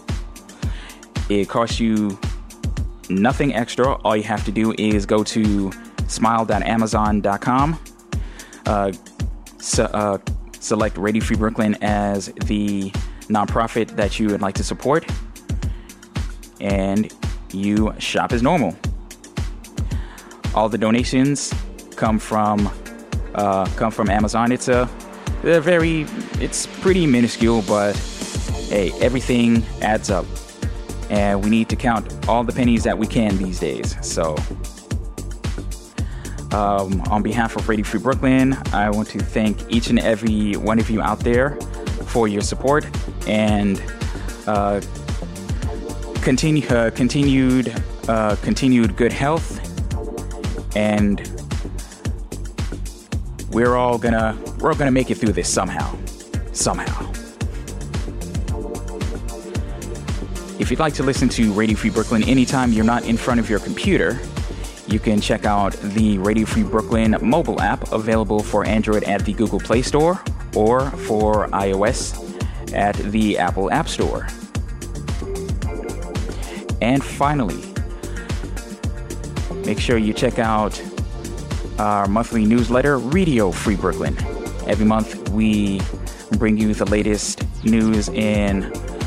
It 1.28 1.48
costs 1.48 1.80
you 1.80 2.16
nothing 3.10 3.52
extra. 3.52 3.94
All 4.04 4.16
you 4.16 4.22
have 4.22 4.44
to 4.44 4.52
do 4.52 4.72
is 4.78 5.06
go 5.06 5.24
to 5.24 5.72
smile.amazon.com, 6.06 7.80
so, 9.58 9.84
uh, 9.84 10.18
select 10.58 10.96
Radio 10.96 11.22
Free 11.22 11.36
Brooklyn 11.36 11.76
as 11.82 12.26
the 12.46 12.90
nonprofit 13.28 13.96
that 13.96 14.18
you 14.18 14.28
would 14.28 14.40
like 14.40 14.54
to 14.56 14.64
support, 14.64 15.04
and 16.60 17.12
you 17.52 17.94
shop 17.98 18.32
as 18.32 18.42
normal. 18.42 18.76
All 20.54 20.68
the 20.68 20.78
donations 20.78 21.52
come 21.96 22.18
from 22.18 22.70
uh, 23.34 23.66
come 23.76 23.90
from 23.90 24.10
Amazon. 24.10 24.52
It's 24.52 24.68
a 24.68 24.88
they're 25.42 25.60
very 25.60 26.02
it's 26.40 26.66
pretty 26.66 27.06
minuscule, 27.06 27.62
but 27.66 27.96
hey, 28.68 28.92
everything 29.00 29.62
adds 29.80 30.10
up, 30.10 30.26
and 31.10 31.42
we 31.42 31.50
need 31.50 31.68
to 31.68 31.76
count 31.76 32.28
all 32.28 32.44
the 32.44 32.52
pennies 32.52 32.84
that 32.84 32.96
we 32.96 33.06
can 33.06 33.36
these 33.38 33.60
days. 33.60 33.96
So 34.06 34.36
Um, 36.52 37.00
on 37.10 37.22
behalf 37.22 37.56
of 37.56 37.66
Radio 37.66 37.84
Free 37.84 37.98
Brooklyn, 37.98 38.58
I 38.74 38.90
want 38.90 39.08
to 39.08 39.18
thank 39.18 39.72
each 39.72 39.88
and 39.88 39.98
every 39.98 40.52
one 40.56 40.78
of 40.78 40.90
you 40.90 41.00
out 41.00 41.20
there 41.20 41.58
for 42.08 42.28
your 42.28 42.42
support 42.42 42.86
and 43.26 43.82
uh, 44.46 44.82
continue 46.20 46.68
uh, 46.68 46.90
continued 46.90 47.74
uh, 48.06 48.36
continued 48.42 48.96
good 48.96 49.14
health, 49.14 49.60
and 50.76 51.20
we're 53.50 53.76
all 53.76 53.96
gonna 53.96 54.38
we're 54.58 54.70
all 54.72 54.76
gonna 54.76 54.90
make 54.90 55.10
it 55.10 55.14
through 55.14 55.32
this 55.32 55.48
somehow, 55.48 55.96
somehow. 56.52 57.10
If 60.58 60.70
you'd 60.70 60.80
like 60.80 60.94
to 60.94 61.02
listen 61.02 61.30
to 61.30 61.50
Radio 61.54 61.76
Free 61.76 61.90
Brooklyn 61.90 62.22
anytime 62.24 62.72
you're 62.72 62.84
not 62.84 63.04
in 63.04 63.16
front 63.16 63.40
of 63.40 63.48
your 63.48 63.58
computer, 63.58 64.20
you 64.86 64.98
can 64.98 65.20
check 65.20 65.44
out 65.44 65.72
the 65.72 66.18
Radio 66.18 66.46
Free 66.46 66.62
Brooklyn 66.62 67.16
mobile 67.20 67.60
app 67.60 67.92
available 67.92 68.42
for 68.42 68.66
Android 68.66 69.04
at 69.04 69.24
the 69.24 69.32
Google 69.32 69.60
Play 69.60 69.82
Store 69.82 70.22
or 70.54 70.90
for 70.90 71.48
iOS 71.48 72.18
at 72.74 72.96
the 72.96 73.38
Apple 73.38 73.70
App 73.70 73.88
Store. 73.88 74.26
And 76.80 77.02
finally, 77.02 77.62
make 79.64 79.78
sure 79.78 79.98
you 79.98 80.12
check 80.12 80.38
out 80.38 80.82
our 81.78 82.08
monthly 82.08 82.44
newsletter, 82.44 82.98
Radio 82.98 83.50
Free 83.52 83.76
Brooklyn. 83.76 84.16
Every 84.66 84.86
month, 84.86 85.28
we 85.30 85.80
bring 86.38 86.56
you 86.56 86.74
the 86.74 86.86
latest 86.86 87.44
news 87.64 88.08
in 88.08 88.64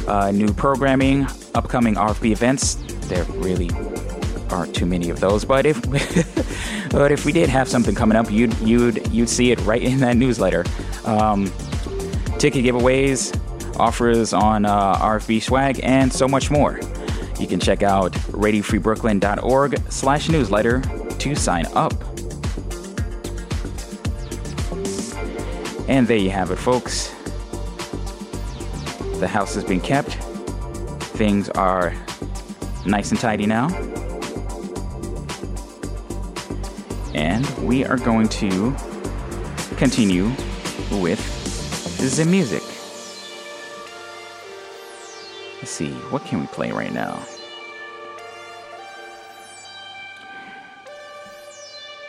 uh, 0.07 0.31
new 0.31 0.53
programming, 0.53 1.27
upcoming 1.53 1.95
RFB 1.95 2.31
events. 2.31 2.75
They're 3.07 3.23
really 3.25 3.69
aren't 4.49 4.75
too 4.75 4.85
many 4.85 5.09
of 5.09 5.19
those, 5.19 5.45
but 5.45 5.65
if 5.65 5.81
but 6.91 7.11
if 7.11 7.25
we 7.25 7.31
did 7.31 7.49
have 7.49 7.67
something 7.67 7.95
coming 7.95 8.17
up, 8.17 8.31
you'd 8.31 8.57
you'd 8.59 9.07
you'd 9.11 9.29
see 9.29 9.51
it 9.51 9.59
right 9.61 9.81
in 9.81 9.99
that 9.99 10.17
newsletter. 10.17 10.65
Um, 11.05 11.51
ticket 12.37 12.65
giveaways, 12.65 13.39
offers 13.79 14.33
on 14.33 14.65
uh, 14.65 14.95
RFB 14.95 15.41
swag, 15.41 15.79
and 15.83 16.11
so 16.11 16.27
much 16.27 16.49
more. 16.51 16.79
You 17.39 17.47
can 17.47 17.59
check 17.59 17.83
out 17.83 18.13
radiofreebrooklyn.org 18.31 19.91
slash 19.91 20.29
newsletter 20.29 20.81
to 21.19 21.35
sign 21.35 21.65
up. 21.73 21.93
And 25.87 26.07
there 26.07 26.17
you 26.17 26.31
have 26.31 26.51
it, 26.51 26.55
folks. 26.55 27.09
The 29.19 29.27
house 29.27 29.53
has 29.55 29.63
been 29.63 29.81
kept. 29.81 30.13
Things 31.15 31.49
are 31.49 31.93
nice 32.85 33.11
and 33.11 33.19
tidy 33.19 33.45
now. 33.45 33.67
And 37.15 37.47
we 37.65 37.85
are 37.85 37.95
going 37.95 38.27
to 38.27 38.75
continue 39.77 40.25
with 40.91 41.17
the 42.17 42.25
music. 42.29 42.61
Let's 45.59 45.71
see, 45.71 45.91
what 46.11 46.25
can 46.25 46.41
we 46.41 46.47
play 46.47 46.73
right 46.73 46.91
now? 46.91 47.17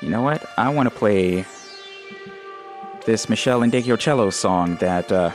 You 0.02 0.10
know 0.10 0.22
what? 0.22 0.44
I 0.58 0.70
want 0.70 0.90
to 0.90 0.94
play 0.94 1.44
this 3.04 3.26
Meshell 3.26 3.62
Cello 3.96 4.30
song 4.30 4.74
that 4.76 5.12
uh, 5.12 5.30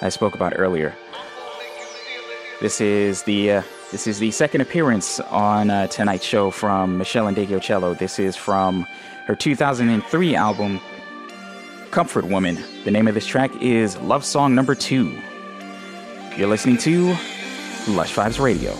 I 0.00 0.10
spoke 0.10 0.36
about 0.36 0.52
earlier. 0.54 0.94
This 2.60 2.80
is 2.80 3.24
the 3.24 3.50
uh, 3.50 3.62
this 3.92 4.06
is 4.06 4.18
the 4.18 4.30
second 4.30 4.60
appearance 4.60 5.20
on 5.20 5.70
uh, 5.70 5.86
tonight's 5.86 6.24
show 6.24 6.50
from 6.50 6.98
Meshell 6.98 7.32
Ndegeocello. 7.32 7.96
This 7.98 8.18
is 8.18 8.34
from 8.34 8.86
her 9.26 9.36
2003 9.36 10.34
album 10.34 10.80
Comfort 11.92 12.24
Woman. 12.24 12.62
The 12.84 12.90
name 12.90 13.06
of 13.06 13.14
this 13.14 13.26
track 13.26 13.50
is 13.62 13.96
Love 13.98 14.24
Song 14.24 14.54
Number 14.54 14.74
Two. 14.74 15.16
You're 16.36 16.48
listening 16.48 16.78
to 16.78 17.10
Lush 17.88 18.14
Vibes 18.14 18.40
Radio. 18.40 18.74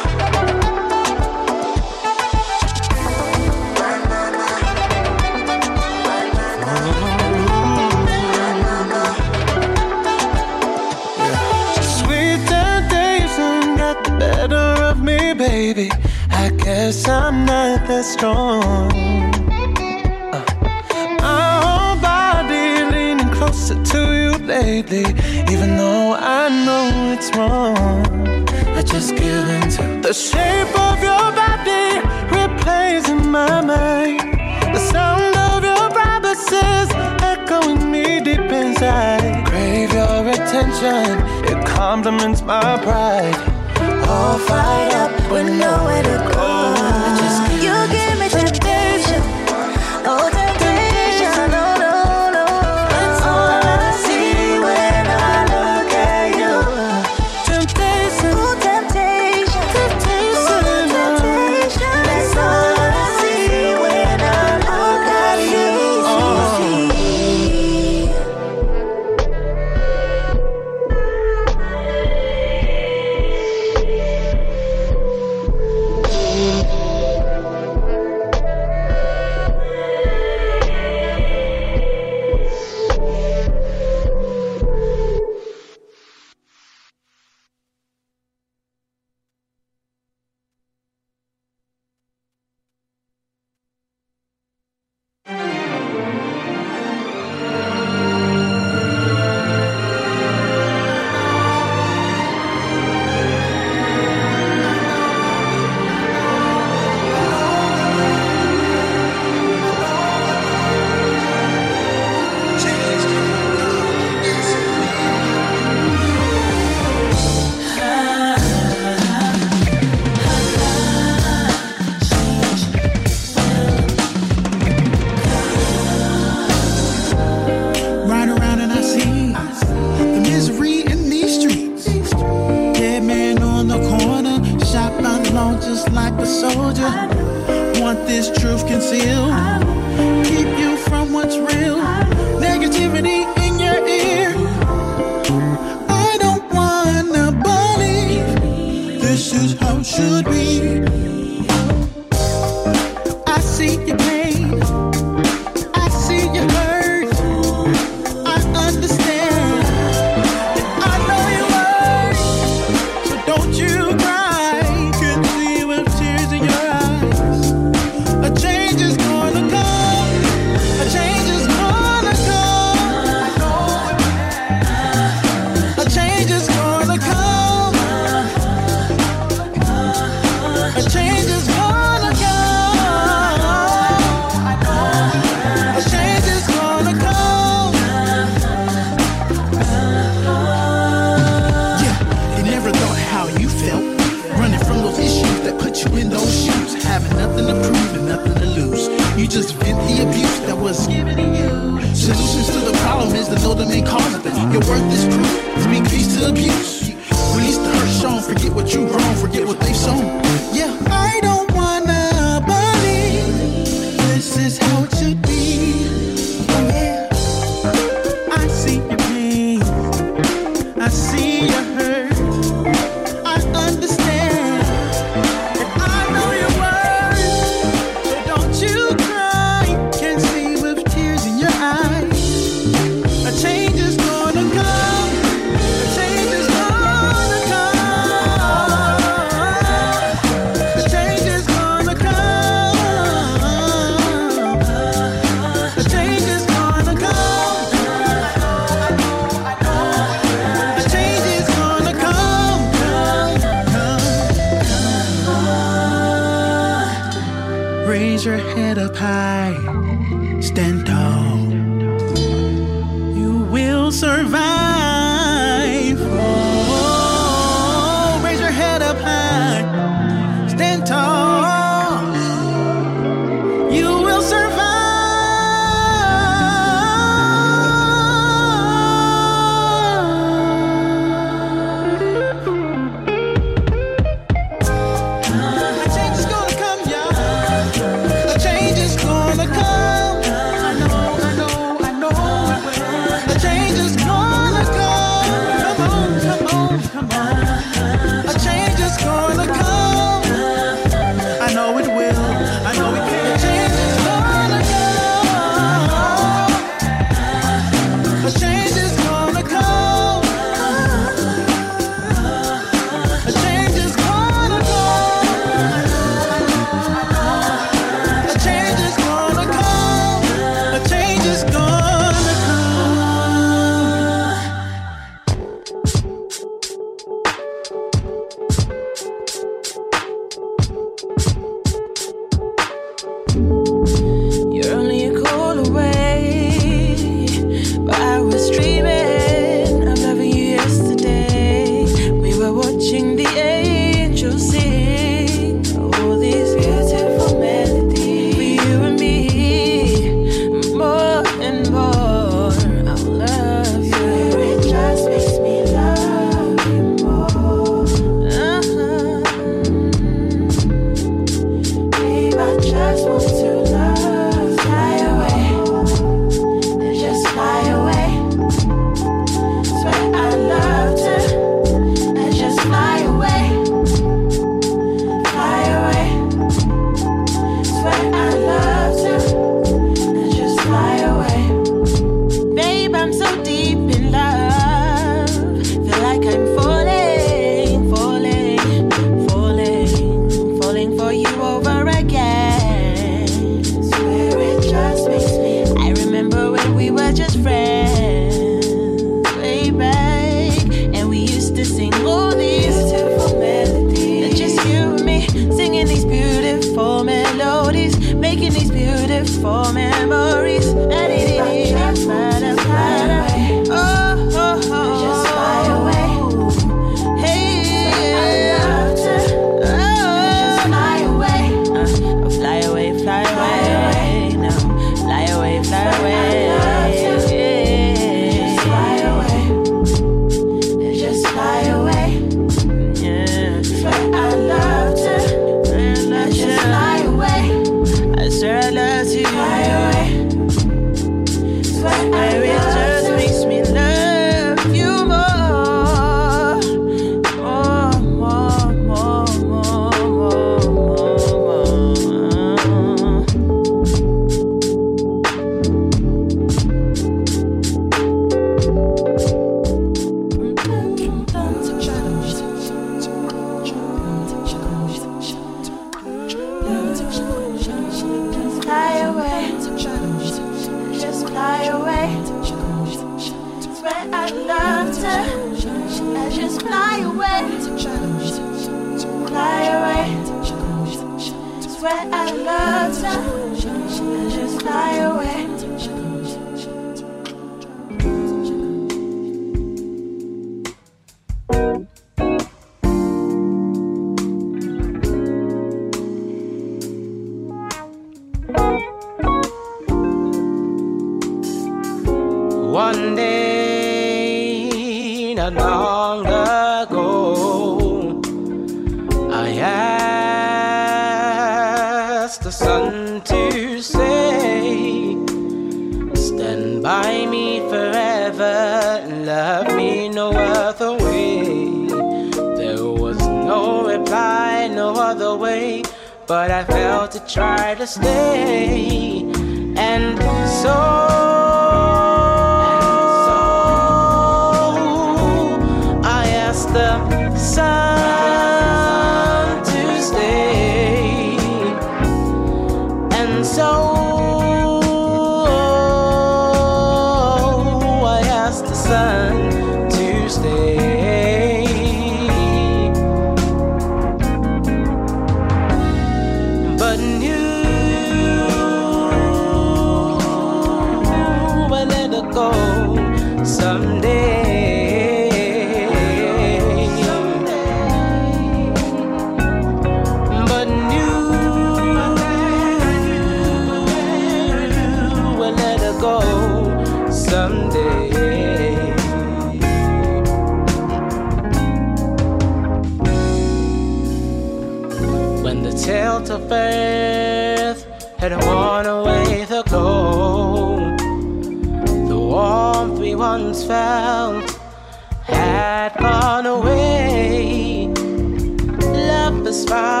On 595.99 596.43
gone 596.43 596.63
way, 596.63 597.87
Love 597.87 599.45
has 599.45 599.65
found. 599.65 600.00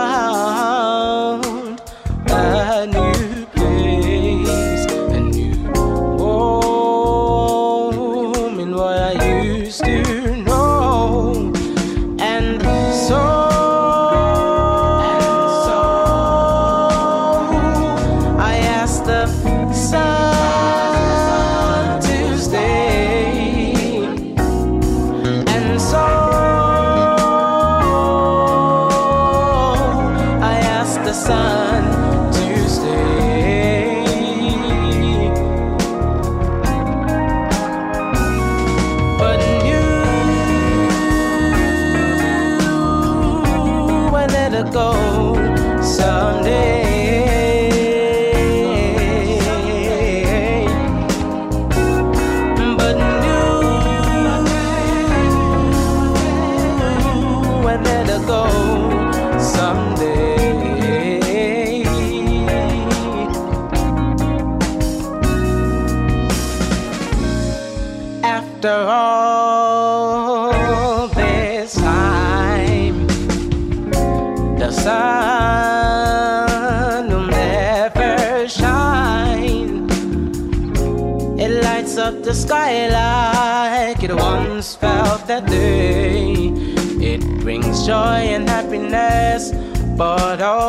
joy 87.85 88.33
and 88.35 88.47
happiness, 88.47 89.51
but 89.97 90.39
oh. 90.41 90.60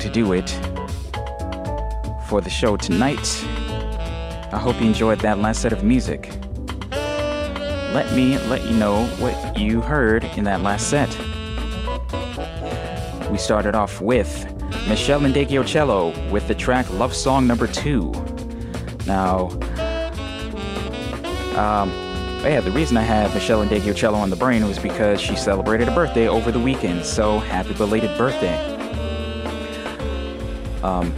To 0.00 0.08
do 0.08 0.32
it 0.32 0.48
for 2.26 2.40
the 2.40 2.48
show 2.48 2.78
tonight. 2.78 3.44
I 4.50 4.58
hope 4.58 4.80
you 4.80 4.86
enjoyed 4.86 5.20
that 5.20 5.38
last 5.40 5.60
set 5.60 5.74
of 5.74 5.84
music. 5.84 6.30
Let 6.90 8.10
me 8.14 8.38
let 8.48 8.64
you 8.64 8.76
know 8.76 9.04
what 9.18 9.58
you 9.58 9.82
heard 9.82 10.24
in 10.24 10.44
that 10.44 10.62
last 10.62 10.88
set. 10.88 11.10
We 13.30 13.36
started 13.36 13.74
off 13.74 14.00
with 14.00 14.46
Meshell 14.88 15.20
Ndegeocello 15.20 16.30
with 16.30 16.48
the 16.48 16.54
track 16.54 16.88
Love 16.92 17.14
Song 17.14 17.46
Number 17.46 17.66
Two. 17.66 18.10
Now, 19.06 19.48
um, 21.56 21.90
yeah, 22.42 22.60
the 22.60 22.72
reason 22.72 22.96
I 22.96 23.02
had 23.02 23.30
Meshell 23.32 23.68
Ndegeocello 23.68 24.14
on 24.14 24.30
the 24.30 24.36
brain 24.36 24.66
was 24.66 24.78
because 24.78 25.20
she 25.20 25.36
celebrated 25.36 25.88
a 25.88 25.94
birthday 25.94 26.26
over 26.26 26.50
the 26.50 26.58
weekend, 26.58 27.04
so 27.04 27.38
happy 27.38 27.74
belated 27.74 28.16
birthday. 28.16 28.69
Um, 30.82 31.14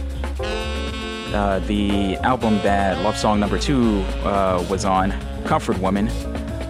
uh, 1.33 1.59
the 1.59 2.17
album 2.17 2.55
that 2.57 3.01
Love 3.03 3.17
Song 3.17 3.39
Number 3.39 3.57
Two 3.57 4.01
uh, 4.23 4.65
was 4.69 4.85
on, 4.85 5.11
Comfort 5.45 5.79
Woman, 5.79 6.09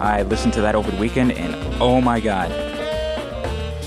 I 0.00 0.22
listened 0.22 0.52
to 0.54 0.60
that 0.62 0.74
over 0.74 0.90
the 0.90 0.96
weekend, 0.96 1.32
and 1.32 1.54
oh 1.80 2.00
my 2.00 2.20
god, 2.20 2.50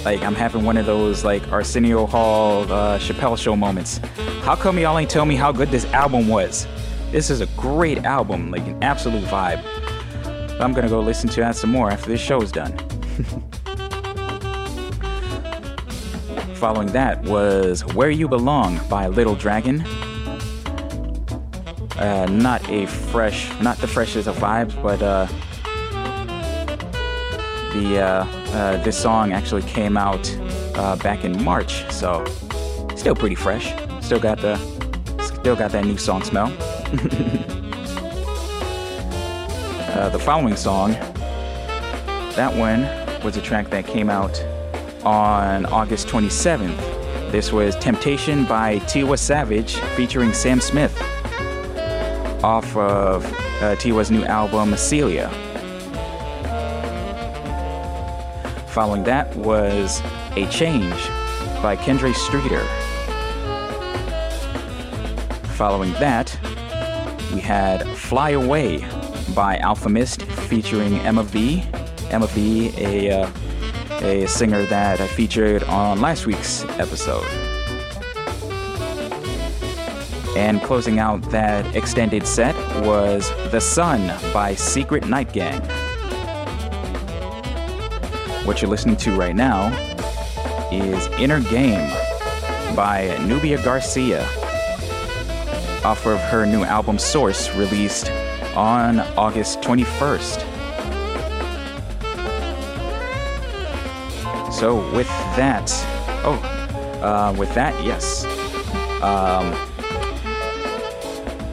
like 0.05 0.21
I'm 0.21 0.35
having 0.35 0.63
one 0.63 0.77
of 0.77 0.85
those 0.85 1.23
like 1.23 1.51
Arsenio 1.51 2.05
Hall, 2.05 2.71
uh, 2.71 2.97
Chappelle 2.97 3.37
Show 3.37 3.55
moments. 3.55 3.99
How 4.41 4.55
come 4.55 4.79
y'all 4.79 4.97
ain't 4.97 5.09
tell 5.09 5.25
me 5.25 5.35
how 5.35 5.51
good 5.51 5.69
this 5.69 5.85
album 5.93 6.27
was? 6.27 6.67
This 7.11 7.29
is 7.29 7.41
a 7.41 7.45
great 7.57 7.99
album, 7.99 8.51
like 8.51 8.65
an 8.65 8.81
absolute 8.83 9.23
vibe. 9.25 9.63
I'm 10.61 10.73
gonna 10.73 10.89
go 10.89 11.01
listen 11.01 11.29
to 11.29 11.41
that 11.41 11.55
some 11.55 11.71
more 11.71 11.91
after 11.91 12.09
this 12.09 12.21
show 12.21 12.41
is 12.41 12.51
done. 12.51 12.75
Following 16.59 16.87
that 16.87 17.21
was 17.21 17.85
Where 17.93 18.09
You 18.09 18.27
Belong 18.27 18.79
by 18.89 19.05
Little 19.05 19.35
Dragon. 19.35 19.81
Uh, 21.97 22.25
not 22.31 22.67
a 22.67 22.87
fresh, 22.87 23.47
not 23.61 23.77
the 23.77 23.87
freshest 23.87 24.27
of 24.27 24.37
vibes, 24.37 24.73
but 24.81 24.99
uh, 25.03 25.27
the 27.73 27.99
uh, 27.99 28.25
uh, 28.55 28.83
this 28.83 28.97
song 28.97 29.33
actually 29.33 29.61
came 29.61 29.97
out 29.97 30.35
uh, 30.73 30.95
back 30.95 31.23
in 31.23 31.43
March, 31.43 31.87
so 31.91 32.25
still 32.95 33.15
pretty 33.15 33.35
fresh. 33.35 33.75
Still 34.03 34.19
got 34.19 34.39
the, 34.39 34.57
still 35.21 35.55
got 35.55 35.71
that 35.73 35.85
new 35.85 35.97
song 35.97 36.23
smell. 36.23 36.51
Uh, 39.87 40.09
the 40.09 40.19
following 40.19 40.55
song, 40.55 40.91
that 42.35 42.53
one 42.55 42.81
was 43.23 43.35
a 43.35 43.41
track 43.41 43.71
that 43.71 43.87
came 43.87 44.11
out 44.11 44.39
on 45.07 45.65
August 45.67 46.09
27th. 46.09 47.31
This 47.31 47.53
was 47.53 47.77
Temptation 47.77 48.43
by 48.43 48.79
Tiwa 48.79 49.17
Savage 49.17 49.75
featuring 49.95 50.33
Sam 50.33 50.59
Smith 50.59 50.93
off 52.43 52.75
of 52.75 53.25
uh, 53.25 53.77
Tiwa's 53.77 54.11
new 54.11 54.25
album, 54.25 54.75
Celia. 54.75 55.29
Following 58.67 59.05
that 59.05 59.33
was 59.37 60.01
A 60.35 60.45
Change 60.47 60.93
by 61.63 61.77
Kendre 61.77 62.13
Streeter. 62.13 62.65
Following 65.53 65.93
that, 65.93 66.37
we 67.33 67.39
had 67.39 67.87
Fly 67.95 68.31
Away 68.31 68.85
by 69.33 69.55
Alfa 69.59 69.87
Mist 69.87 70.23
featuring 70.23 70.95
Emmavie. 70.99 71.63
Emma 72.11 72.27
V, 72.27 72.73
a, 72.77 73.21
uh, 73.21 73.31
a 74.01 74.27
singer 74.27 74.63
that 74.65 74.99
I 75.01 75.07
featured 75.07 75.63
on 75.63 76.01
last 76.01 76.25
week's 76.25 76.63
episode. 76.79 77.25
And 80.35 80.61
closing 80.61 80.99
out 80.99 81.21
that 81.31 81.75
extended 81.75 82.27
set 82.27 82.55
was 82.85 83.29
The 83.51 83.59
Sun 83.59 84.07
by 84.33 84.55
Secret 84.55 85.07
Night 85.07 85.33
Gang. 85.33 85.61
What 88.45 88.61
you're 88.61 88.71
listening 88.71 88.97
to 88.97 89.15
right 89.15 89.35
now 89.35 89.67
is 90.71 91.07
Inner 91.19 91.41
Game 91.41 91.89
by 92.75 93.15
Nubya 93.21 93.63
Garcia 93.63 94.21
off 95.83 96.05
of 96.05 96.19
her 96.19 96.45
new 96.45 96.63
album 96.63 96.99
Source 96.99 97.49
released 97.55 98.11
on 98.55 98.99
August 99.17 99.61
21st. 99.61 100.46
So, 104.57 104.77
with 104.95 105.07
that, 105.35 105.69
oh, 106.25 106.33
uh, 107.03 107.31
with 107.37 107.53
that, 107.53 107.75
yes. 107.85 108.25
Um, 109.03 109.53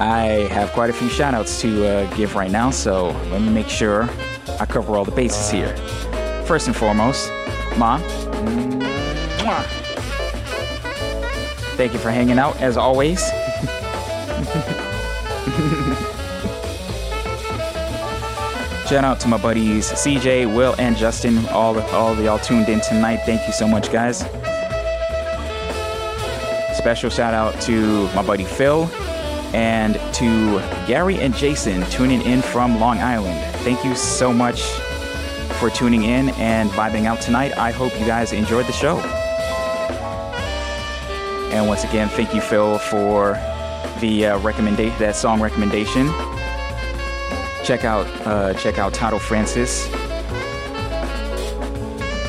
I 0.01 0.49
have 0.51 0.73
quite 0.73 0.89
a 0.89 0.95
few 0.95 1.11
shout 1.11 1.35
outs 1.35 1.61
to 1.61 1.87
uh, 1.87 2.15
give 2.15 2.35
right 2.35 2.51
now, 2.51 2.71
so 2.71 3.11
let 3.31 3.43
me 3.43 3.51
make 3.51 3.69
sure 3.69 4.09
I 4.59 4.65
cover 4.65 4.97
all 4.97 5.05
the 5.05 5.13
bases 5.13 5.51
here. 5.51 5.77
First 6.47 6.67
and 6.67 6.75
foremost, 6.75 7.31
Mom. 7.77 8.01
thank 11.77 11.93
you 11.93 11.99
for 11.99 12.11
hanging 12.11 12.39
out 12.39 12.59
as 12.63 12.79
always. 12.79 13.23
Shout 18.95 19.03
out 19.03 19.19
to 19.23 19.27
my 19.27 19.39
buddies 19.39 19.91
CJ, 19.91 20.55
Will, 20.55 20.77
and 20.79 20.97
Justin. 20.97 21.49
All 21.49 21.77
all 21.91 22.13
of 22.13 22.21
y'all 22.21 22.39
tuned 22.39 22.69
in 22.69 22.81
tonight. 22.81 23.23
Thank 23.27 23.45
you 23.45 23.53
so 23.53 23.67
much, 23.67 23.91
guys. 23.91 24.19
Special 26.79 27.11
shout 27.11 27.35
out 27.35 27.61
to 27.63 28.07
my 28.15 28.23
buddy 28.23 28.45
Phil 28.45 28.85
and 29.53 29.97
to 30.15 30.61
Gary 30.87 31.19
and 31.19 31.35
Jason 31.35 31.85
tuning 31.91 32.23
in 32.23 32.41
from 32.41 32.79
Long 32.79 32.99
Island. 32.99 33.37
Thank 33.65 33.85
you 33.85 33.97
so 33.97 34.33
much 34.33 34.63
for 35.59 35.71
tuning 35.71 36.05
in 36.05 36.29
and 36.29 36.71
vibing 36.71 37.07
out 37.07 37.21
tonight. 37.21 37.59
I 37.59 37.73
hope 37.73 37.93
you 37.99 38.07
guys 38.07 38.33
enjoyed 38.33 38.67
the 38.67 38.73
show. 38.73 38.99
And 41.51 41.67
once 41.67 41.83
again, 41.83 42.09
thank 42.11 42.33
you, 42.33 42.41
Phil, 42.41 42.79
for 42.79 43.33
the 43.99 44.27
uh, 44.27 44.39
recommendation, 44.39 44.97
that 45.01 45.17
song 45.17 45.41
recommendation. 45.41 46.07
Check 47.65 47.85
out, 47.85 48.07
uh, 48.27 48.55
check 48.55 48.79
out 48.79 48.93
Tidal 48.93 49.19
Francis 49.19 49.89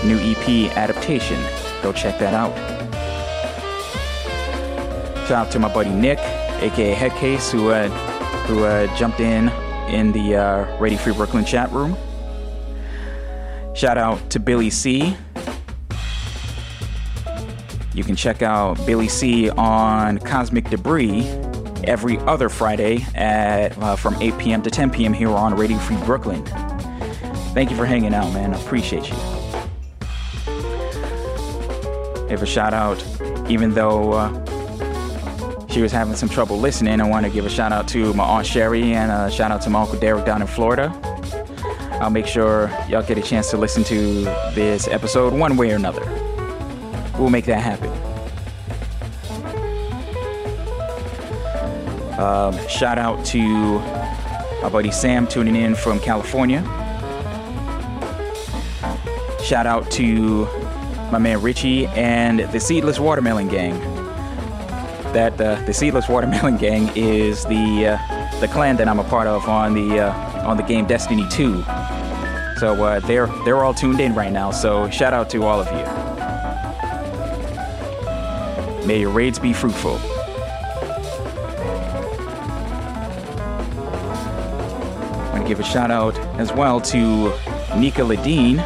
new 0.06 0.20
EP 0.20 0.72
adaptation. 0.78 1.42
Go 1.82 1.92
check 1.92 2.20
that 2.20 2.34
out. 2.34 2.56
Shout 5.28 5.48
out 5.48 5.52
to 5.52 5.60
my 5.60 5.74
buddy 5.74 5.90
Nick, 5.90 6.20
aka 6.20 6.94
Headcase, 6.94 7.52
who 7.52 7.70
uh, 7.70 7.90
who 8.48 8.64
uh, 8.64 8.96
jumped 8.96 9.20
in 9.20 9.50
in 9.90 10.12
the 10.12 10.36
uh, 10.36 10.80
Radio 10.80 11.00
Free 11.00 11.14
Brooklyn 11.14 11.44
chat 11.44 11.72
room. 11.72 11.98
Shout 13.74 13.98
out 13.98 14.30
to 14.30 14.40
Billy 14.40 14.70
C. 14.70 15.18
You 17.94 18.04
can 18.04 18.16
check 18.16 18.42
out 18.42 18.76
Billy 18.86 19.08
C 19.08 19.50
on 19.50 20.20
Cosmic 20.20 20.70
Debris, 20.70 21.24
every 21.86 22.18
other 22.20 22.50
Friday 22.50 23.06
at 23.16 23.78
uh, 23.78 23.96
from 23.96 24.16
8 24.22 24.38
p.m. 24.38 24.62
to 24.64 24.70
10 24.70 24.92
p.m. 24.92 25.14
here 25.14 25.30
on 25.30 25.56
Radio 25.56 25.78
Free 25.78 25.98
Brooklyn. 26.06 26.46
Thank 27.54 27.72
you 27.72 27.78
for 27.78 27.86
hanging 27.86 28.14
out, 28.14 28.34
man. 28.34 28.54
I 28.54 28.62
appreciate 28.62 29.10
you. 29.10 29.16
Give 32.28 32.42
a 32.42 32.46
shout 32.46 32.74
out, 32.74 33.04
even 33.50 33.74
though 33.74 34.14
uh, 34.14 35.68
she 35.70 35.82
was 35.82 35.92
having 35.92 36.16
some 36.16 36.30
trouble 36.30 36.58
listening. 36.58 37.00
I 37.02 37.08
want 37.08 37.26
to 37.26 37.32
give 37.32 37.46
a 37.46 37.50
shout 37.50 37.72
out 37.72 37.88
to 37.90 38.14
my 38.14 38.24
aunt 38.24 38.48
Sherry 38.48 38.94
and 38.94 39.12
a 39.12 39.30
shout 39.30 39.52
out 39.52 39.62
to 39.64 39.70
my 39.70 39.82
uncle 39.82 40.00
Derek 40.00 40.26
down 40.26 40.42
in 40.42 40.48
Florida. 40.48 40.98
I'll 42.02 42.10
make 42.10 42.28
sure 42.28 42.70
y'all 42.90 43.04
get 43.04 43.18
a 43.18 43.22
chance 43.22 43.50
to 43.52 43.58
listen 43.58 43.84
to 43.86 44.24
this 44.54 44.88
episode 44.88 45.34
one 45.34 45.56
way 45.56 45.72
or 45.72 45.76
another. 45.76 46.04
We'll 47.18 47.30
make 47.30 47.46
that 47.46 47.62
happen. 47.62 48.05
Um, 52.18 52.58
shout 52.70 52.98
out 52.98 53.26
to 53.26 53.42
my 54.62 54.70
buddy 54.70 54.90
Sam 54.90 55.28
tuning 55.28 55.56
in 55.56 55.76
from 55.76 56.00
California. 56.00 56.62
Shout 59.44 59.68
out 59.68 59.92
to 59.92 60.46
my 61.12 61.20
man 61.20 61.42
Richie 61.42 61.88
and 61.88 62.40
the 62.40 62.60
Seedless 62.60 63.00
Watermelon 63.00 63.48
Gang. 63.48 63.78
That 65.14 65.40
uh, 65.40 65.62
the 65.66 65.74
Seedless 65.74 66.08
Watermelon 66.10 66.58
Gang 66.58 66.90
is 66.96 67.44
the 67.46 67.88
uh, 67.88 68.40
the 68.40 68.48
clan 68.48 68.78
that 68.78 68.88
I'm 68.88 69.00
a 69.00 69.04
part 69.04 69.28
of 69.28 69.48
on 69.48 69.74
the 69.74 70.00
uh, 70.00 70.48
on 70.48 70.58
the 70.58 70.64
game 70.64 70.86
Destiny 70.88 71.28
2. 71.30 71.64
So 72.58 72.82
uh, 72.82 73.02
they're 73.02 73.28
they're 73.44 73.64
all 73.64 73.74
tuned 73.74 74.00
in 74.00 74.16
right 74.16 74.32
now. 74.32 74.52
So 74.52 74.90
shout 74.90 75.14
out 75.14 75.30
to 75.32 75.44
all 75.44 75.60
of 75.60 75.68
you. 75.68 76.06
May 78.88 79.02
your 79.02 79.12
raids 79.12 79.38
be 79.38 79.52
fruitful. 79.52 80.00
Give 85.46 85.60
a 85.60 85.64
shout 85.64 85.92
out 85.92 86.18
as 86.40 86.52
well 86.52 86.82
to 86.82 87.32
Nika 87.78 88.02
Ladine, 88.02 88.60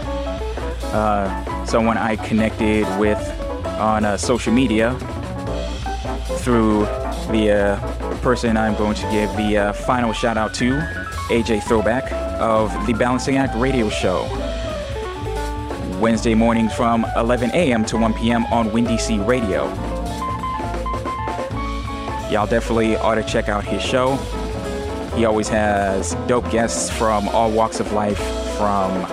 uh, 0.93 1.65
someone 1.65 1.97
I 1.97 2.15
connected 2.15 2.85
with 2.99 3.19
on 3.79 4.05
uh, 4.05 4.17
social 4.17 4.53
media 4.53 4.93
through 6.39 6.81
the 7.31 7.51
uh, 7.51 8.17
person 8.21 8.57
I'm 8.57 8.75
going 8.75 8.95
to 8.95 9.11
give 9.11 9.35
the 9.35 9.57
uh, 9.57 9.73
final 9.73 10.13
shout 10.13 10.37
out 10.37 10.53
to, 10.55 10.79
AJ 11.29 11.63
Throwback 11.63 12.11
of 12.39 12.71
the 12.87 12.93
Balancing 12.93 13.37
Act 13.37 13.55
radio 13.57 13.89
show. 13.89 14.23
Wednesday 15.99 16.33
mornings 16.33 16.73
from 16.73 17.05
11 17.17 17.51
a.m. 17.53 17.83
to 17.85 17.97
1 17.97 18.13
p.m. 18.13 18.45
on 18.45 18.71
Windy 18.71 18.97
C 18.97 19.19
Radio. 19.19 19.67
Y'all 22.29 22.47
definitely 22.47 22.95
ought 22.95 23.15
to 23.15 23.23
check 23.23 23.49
out 23.49 23.65
his 23.65 23.81
show. 23.81 24.17
He 25.19 25.25
always 25.25 25.49
has 25.49 26.15
dope 26.27 26.49
guests 26.49 26.89
from 26.89 27.27
all 27.27 27.51
walks 27.51 27.81
of 27.81 27.91
life, 27.91 28.19
from 28.55 29.05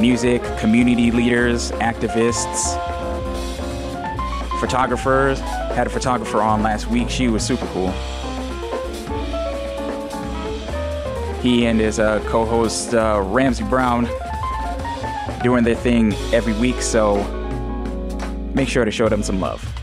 music, 0.00 0.40
community 0.58 1.10
leaders, 1.10 1.72
activists, 1.72 2.78
photographers. 4.60 5.40
Had 5.40 5.88
a 5.88 5.90
photographer 5.90 6.40
on 6.40 6.62
last 6.62 6.86
week. 6.86 7.10
She 7.10 7.26
was 7.26 7.44
super 7.44 7.66
cool. 7.72 7.90
He 11.40 11.66
and 11.66 11.80
his 11.80 11.98
uh, 11.98 12.20
co-host 12.28 12.94
uh, 12.94 13.20
Ramsey 13.24 13.64
Brown 13.64 14.08
doing 15.42 15.64
their 15.64 15.74
thing 15.74 16.12
every 16.32 16.52
week, 16.52 16.80
so 16.80 17.20
make 18.54 18.68
sure 18.68 18.84
to 18.84 18.92
show 18.92 19.08
them 19.08 19.24
some 19.24 19.40
love. 19.40 19.73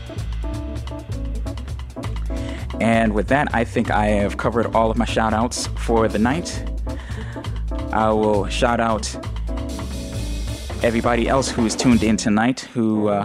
And 2.92 3.14
with 3.14 3.28
that, 3.28 3.48
I 3.54 3.64
think 3.64 3.90
I 3.90 4.08
have 4.08 4.36
covered 4.36 4.66
all 4.76 4.90
of 4.90 4.98
my 4.98 5.06
shout 5.06 5.32
outs 5.32 5.66
for 5.78 6.08
the 6.08 6.18
night. 6.18 6.62
I 7.90 8.10
will 8.10 8.46
shout 8.48 8.80
out 8.80 9.04
everybody 10.84 11.26
else 11.26 11.48
who's 11.50 11.74
tuned 11.74 12.02
in 12.02 12.18
tonight 12.18 12.60
who 12.74 13.08
uh, 13.08 13.24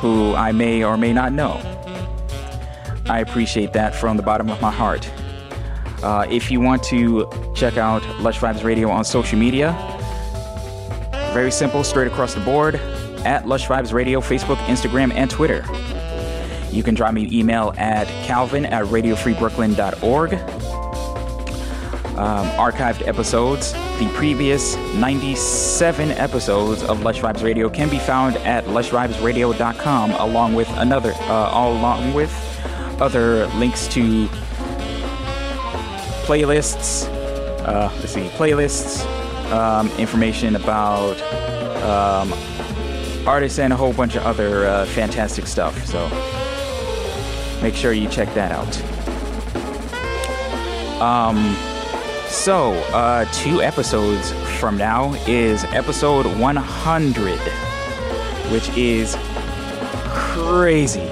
who 0.00 0.34
I 0.34 0.50
may 0.50 0.82
or 0.82 0.96
may 0.96 1.12
not 1.12 1.30
know. 1.32 1.52
I 3.06 3.20
appreciate 3.20 3.72
that 3.74 3.94
from 3.94 4.16
the 4.16 4.24
bottom 4.24 4.50
of 4.50 4.60
my 4.60 4.72
heart. 4.72 5.08
Uh, 6.02 6.26
if 6.28 6.50
you 6.50 6.60
want 6.60 6.82
to 6.84 7.30
check 7.54 7.76
out 7.76 8.02
Lush 8.18 8.40
Vibes 8.40 8.64
Radio 8.64 8.90
on 8.90 9.04
social 9.04 9.38
media, 9.38 9.70
very 11.32 11.52
simple, 11.52 11.84
straight 11.84 12.08
across 12.08 12.34
the 12.34 12.40
board 12.40 12.74
at 13.24 13.46
Lush 13.46 13.68
Vibes 13.68 13.92
Radio, 13.92 14.20
Facebook, 14.20 14.56
Instagram, 14.66 15.14
and 15.14 15.30
Twitter. 15.30 15.62
You 16.74 16.82
can 16.82 16.96
drop 16.96 17.14
me 17.14 17.24
an 17.24 17.32
email 17.32 17.72
at 17.76 18.08
calvin 18.26 18.66
at 18.66 18.84
radiofreebrooklyn.org. 18.86 20.34
Um, 22.16 22.46
archived 22.50 23.06
episodes, 23.06 23.72
the 23.98 24.10
previous 24.14 24.76
97 24.94 26.10
episodes 26.12 26.82
of 26.82 27.02
Lush 27.02 27.20
Vibes 27.20 27.42
Radio 27.44 27.68
can 27.68 27.88
be 27.88 27.98
found 27.98 28.36
at 28.38 28.64
lushvibesradio.com 28.64 30.10
along 30.12 30.54
with 30.54 30.68
another, 30.76 31.12
uh, 31.22 31.50
along 31.52 32.12
with 32.12 32.32
other 33.00 33.46
links 33.58 33.86
to 33.88 34.26
playlists, 36.26 37.08
uh, 37.66 37.90
let's 37.98 38.12
see, 38.12 38.28
playlists, 38.30 39.04
um, 39.52 39.88
information 39.98 40.56
about 40.56 41.20
um, 41.82 42.32
artists, 43.28 43.58
and 43.58 43.72
a 43.72 43.76
whole 43.76 43.92
bunch 43.92 44.16
of 44.16 44.24
other 44.24 44.66
uh, 44.66 44.86
fantastic 44.86 45.46
stuff. 45.46 45.84
So 45.86 46.08
make 47.64 47.74
sure 47.74 47.94
you 47.94 48.06
check 48.10 48.28
that 48.34 48.52
out. 48.52 48.68
Um, 51.00 51.56
so, 52.28 52.74
uh, 52.92 53.24
two 53.32 53.62
episodes 53.62 54.32
from 54.60 54.76
now 54.76 55.14
is 55.26 55.64
episode 55.72 56.26
100, 56.26 57.38
which 58.52 58.68
is 58.76 59.16
crazy. 60.12 61.08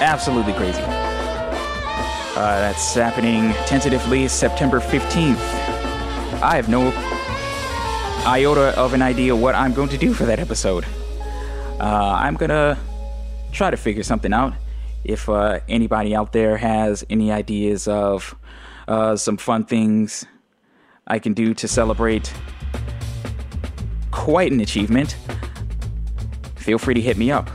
Absolutely 0.00 0.54
crazy. 0.54 0.80
Uh, 0.80 2.58
that's 2.62 2.94
happening 2.94 3.52
tentatively 3.66 4.28
September 4.28 4.80
15th. 4.80 5.36
I 6.42 6.56
have 6.56 6.70
no 6.70 6.88
iota 8.26 8.74
of 8.78 8.94
an 8.94 9.02
idea 9.02 9.36
what 9.36 9.54
I'm 9.54 9.74
going 9.74 9.90
to 9.90 9.98
do 9.98 10.14
for 10.14 10.24
that 10.24 10.40
episode. 10.40 10.86
Uh, 11.78 12.16
I'm 12.18 12.36
gonna 12.36 12.78
try 13.52 13.70
to 13.70 13.76
figure 13.76 14.02
something 14.02 14.32
out. 14.32 14.54
If 15.04 15.28
uh, 15.28 15.60
anybody 15.68 16.14
out 16.14 16.32
there 16.32 16.56
has 16.56 17.04
any 17.10 17.32
ideas 17.32 17.88
of 17.88 18.34
uh, 18.86 19.16
some 19.16 19.36
fun 19.36 19.64
things 19.64 20.24
I 21.06 21.18
can 21.18 21.34
do 21.34 21.54
to 21.54 21.66
celebrate 21.66 22.32
quite 24.10 24.52
an 24.52 24.60
achievement, 24.60 25.16
feel 26.56 26.78
free 26.78 26.94
to 26.94 27.00
hit 27.00 27.16
me 27.16 27.30
up. 27.30 27.50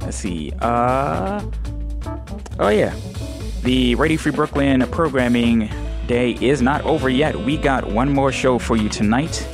Let's 0.00 0.16
see. 0.16 0.52
Uh, 0.60 1.44
oh 2.58 2.68
yeah, 2.68 2.94
the 3.62 3.94
Radio 3.96 4.16
Free 4.16 4.32
Brooklyn 4.32 4.86
programming 4.90 5.70
day 6.06 6.32
is 6.40 6.62
not 6.62 6.82
over 6.82 7.08
yet. 7.08 7.36
We 7.36 7.56
got 7.56 7.86
one 7.86 8.12
more 8.12 8.32
show 8.32 8.58
for 8.58 8.76
you 8.76 8.88
tonight. 8.88 9.46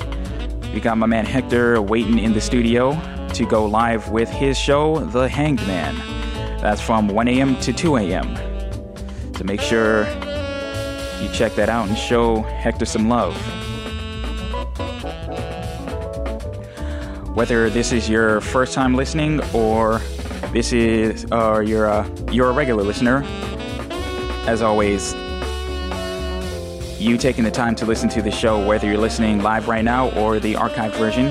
We 0.72 0.80
got 0.80 0.98
my 0.98 1.06
man 1.06 1.24
Hector 1.24 1.80
waiting 1.80 2.18
in 2.18 2.34
the 2.34 2.40
studio 2.40 2.92
to 3.34 3.46
go 3.46 3.64
live 3.64 4.10
with 4.10 4.28
his 4.28 4.58
show, 4.58 4.98
The 4.98 5.28
Hanged 5.28 5.66
Man. 5.66 5.96
That's 6.60 6.80
from 6.80 7.08
1 7.08 7.28
a.m. 7.28 7.58
to 7.60 7.72
2 7.72 7.96
a.m. 7.96 8.36
So 9.34 9.44
make 9.44 9.60
sure 9.60 10.06
you 11.20 11.28
check 11.32 11.54
that 11.54 11.68
out 11.68 11.88
and 11.88 11.96
show 11.96 12.42
Hector 12.42 12.84
some 12.84 13.08
love. 13.08 13.34
Whether 17.34 17.70
this 17.70 17.92
is 17.92 18.08
your 18.08 18.40
first 18.40 18.74
time 18.74 18.94
listening 18.94 19.40
or 19.54 20.00
this 20.52 20.72
is 20.72 21.24
or 21.32 21.62
you're 21.62 21.86
a, 21.86 22.08
you're 22.30 22.50
a 22.50 22.52
regular 22.52 22.82
listener, 22.82 23.22
as 24.46 24.62
always, 24.62 25.14
you 26.98 27.16
taking 27.16 27.44
the 27.44 27.50
time 27.50 27.74
to 27.76 27.86
listen 27.86 28.08
to 28.10 28.22
the 28.22 28.30
show, 28.30 28.66
whether 28.66 28.86
you're 28.86 28.98
listening 28.98 29.40
live 29.40 29.68
right 29.68 29.84
now 29.84 30.10
or 30.10 30.40
the 30.40 30.54
archived 30.54 30.96
version, 30.96 31.26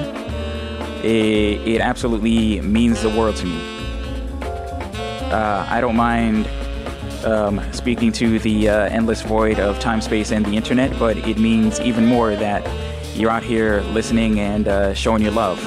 it, 1.04 1.68
it 1.68 1.82
absolutely 1.82 2.62
means 2.62 3.02
the 3.02 3.10
world 3.10 3.36
to 3.38 3.46
me. 3.46 3.60
Uh, 5.30 5.66
I 5.70 5.82
don't 5.82 5.98
mind 5.98 6.48
um, 7.26 7.62
speaking 7.74 8.14
to 8.14 8.40
the 8.40 8.70
uh, 8.70 8.86
endless 8.86 9.22
void 9.22 9.60
of 9.60 9.78
time, 9.80 10.00
space, 10.00 10.32
and 10.32 10.46
the 10.46 10.56
internet, 10.56 10.98
but 10.98 11.18
it 11.18 11.38
means 11.38 11.82
even 11.82 12.06
more 12.06 12.36
that 12.36 12.66
you're 13.18 13.30
out 13.30 13.44
here 13.44 13.82
listening 13.92 14.40
and 14.40 14.68
uh, 14.68 14.94
showing 14.94 15.22
your 15.22 15.34
love. 15.34 15.60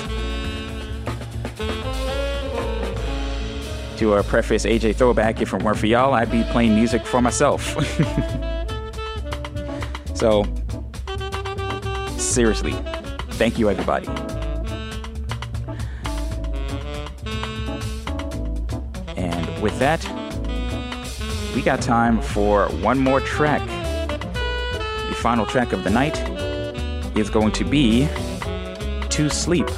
To 3.98 4.14
uh, 4.14 4.22
preface 4.22 4.64
AJ 4.64 4.96
Throwback, 4.96 5.42
if 5.42 5.52
it 5.52 5.62
weren't 5.62 5.76
for 5.76 5.86
y'all, 5.86 6.14
I'd 6.14 6.30
be 6.30 6.42
playing 6.44 6.74
music 6.74 7.04
for 7.04 7.20
myself. 7.20 7.76
so, 10.20 10.44
seriously, 12.18 12.72
thank 13.38 13.58
you, 13.58 13.70
everybody. 13.70 14.06
And 19.16 19.62
with 19.62 19.78
that, 19.78 20.04
we 21.54 21.62
got 21.62 21.80
time 21.80 22.20
for 22.20 22.66
one 22.82 22.98
more 22.98 23.20
track. 23.20 23.66
The 25.08 25.14
final 25.14 25.46
track 25.46 25.72
of 25.72 25.84
the 25.84 25.90
night 25.90 26.18
is 27.16 27.30
going 27.30 27.52
to 27.52 27.64
be 27.64 28.06
To 29.08 29.30
Sleep 29.30 29.70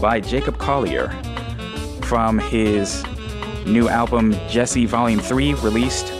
by 0.00 0.18
Jacob 0.18 0.56
Collier 0.56 1.10
from 2.00 2.38
his 2.38 3.04
new 3.66 3.90
album 3.90 4.32
Djesse 4.48 4.86
Volume 4.86 5.20
3, 5.20 5.52
released 5.56 6.10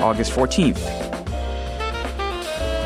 August 0.00 0.32
14th. 0.32 1.09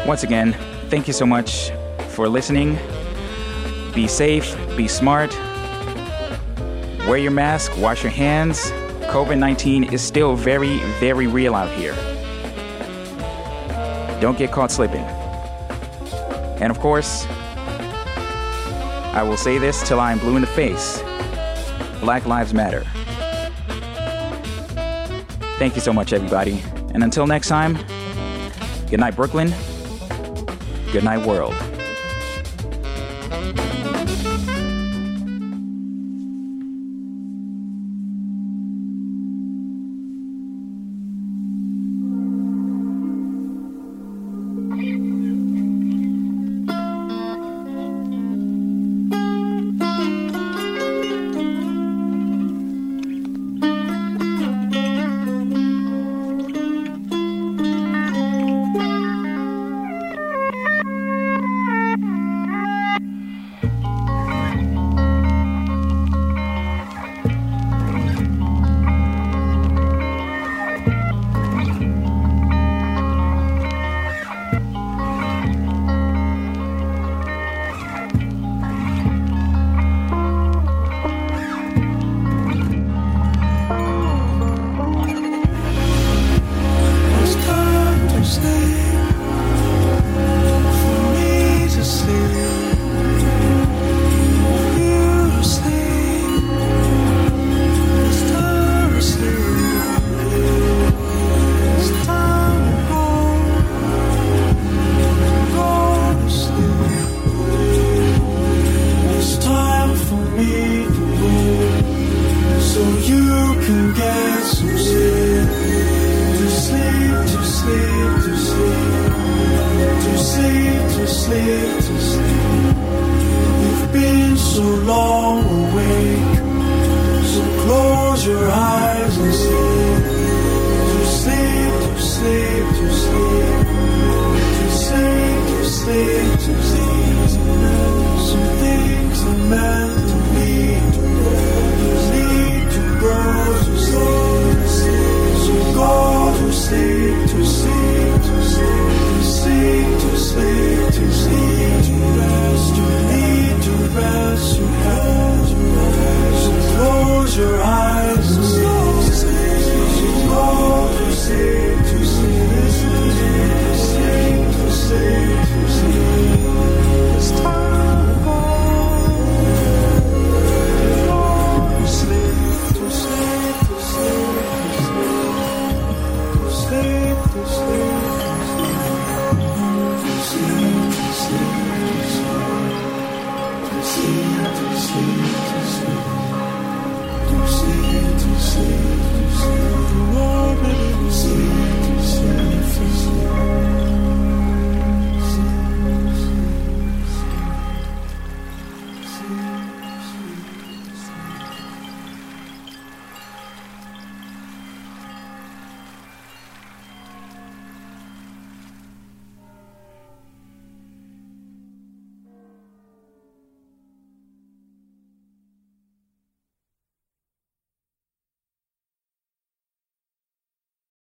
Once 0.06 0.22
again, 0.22 0.52
thank 0.90 1.06
you 1.06 1.14
so 1.14 1.24
much 1.24 1.70
for 2.09 2.28
listening. 2.28 2.78
Be 3.94 4.06
safe, 4.06 4.55
be 4.76 4.86
smart, 4.86 5.35
wear 7.09 7.16
your 7.16 7.31
mask, 7.31 7.72
wash 7.78 8.02
your 8.02 8.12
hands. 8.12 8.70
COVID 9.10 9.39
19 9.39 9.85
is 9.85 10.02
still 10.02 10.36
very, 10.36 10.78
very 11.01 11.26
real 11.26 11.55
out 11.55 11.70
here. 11.78 11.94
Don't 14.20 14.36
get 14.36 14.52
caught 14.52 14.70
slipping. 14.70 15.05
And 16.60 16.70
of 16.70 16.78
course, 16.81 17.24
I 19.14 19.22
will 19.22 19.39
say 19.39 19.56
this 19.56 19.86
till 19.89 20.01
I 20.01 20.12
am 20.12 20.18
blue 20.18 20.36
in 20.36 20.43
the 20.43 20.48
face 20.48 21.02
Black 22.01 22.26
Lives 22.26 22.52
Matter. 22.52 22.85
Thank 25.59 25.76
you 25.76 25.81
so 25.81 25.94
much, 25.94 26.12
everybody. 26.12 26.62
And 26.93 27.02
until 27.02 27.26
next 27.26 27.48
time, 27.48 27.78
good 28.90 29.01
night, 29.01 29.16
Brooklyn. 29.16 29.55
Good 30.95 31.03
night, 31.03 31.27
world. 31.27 31.74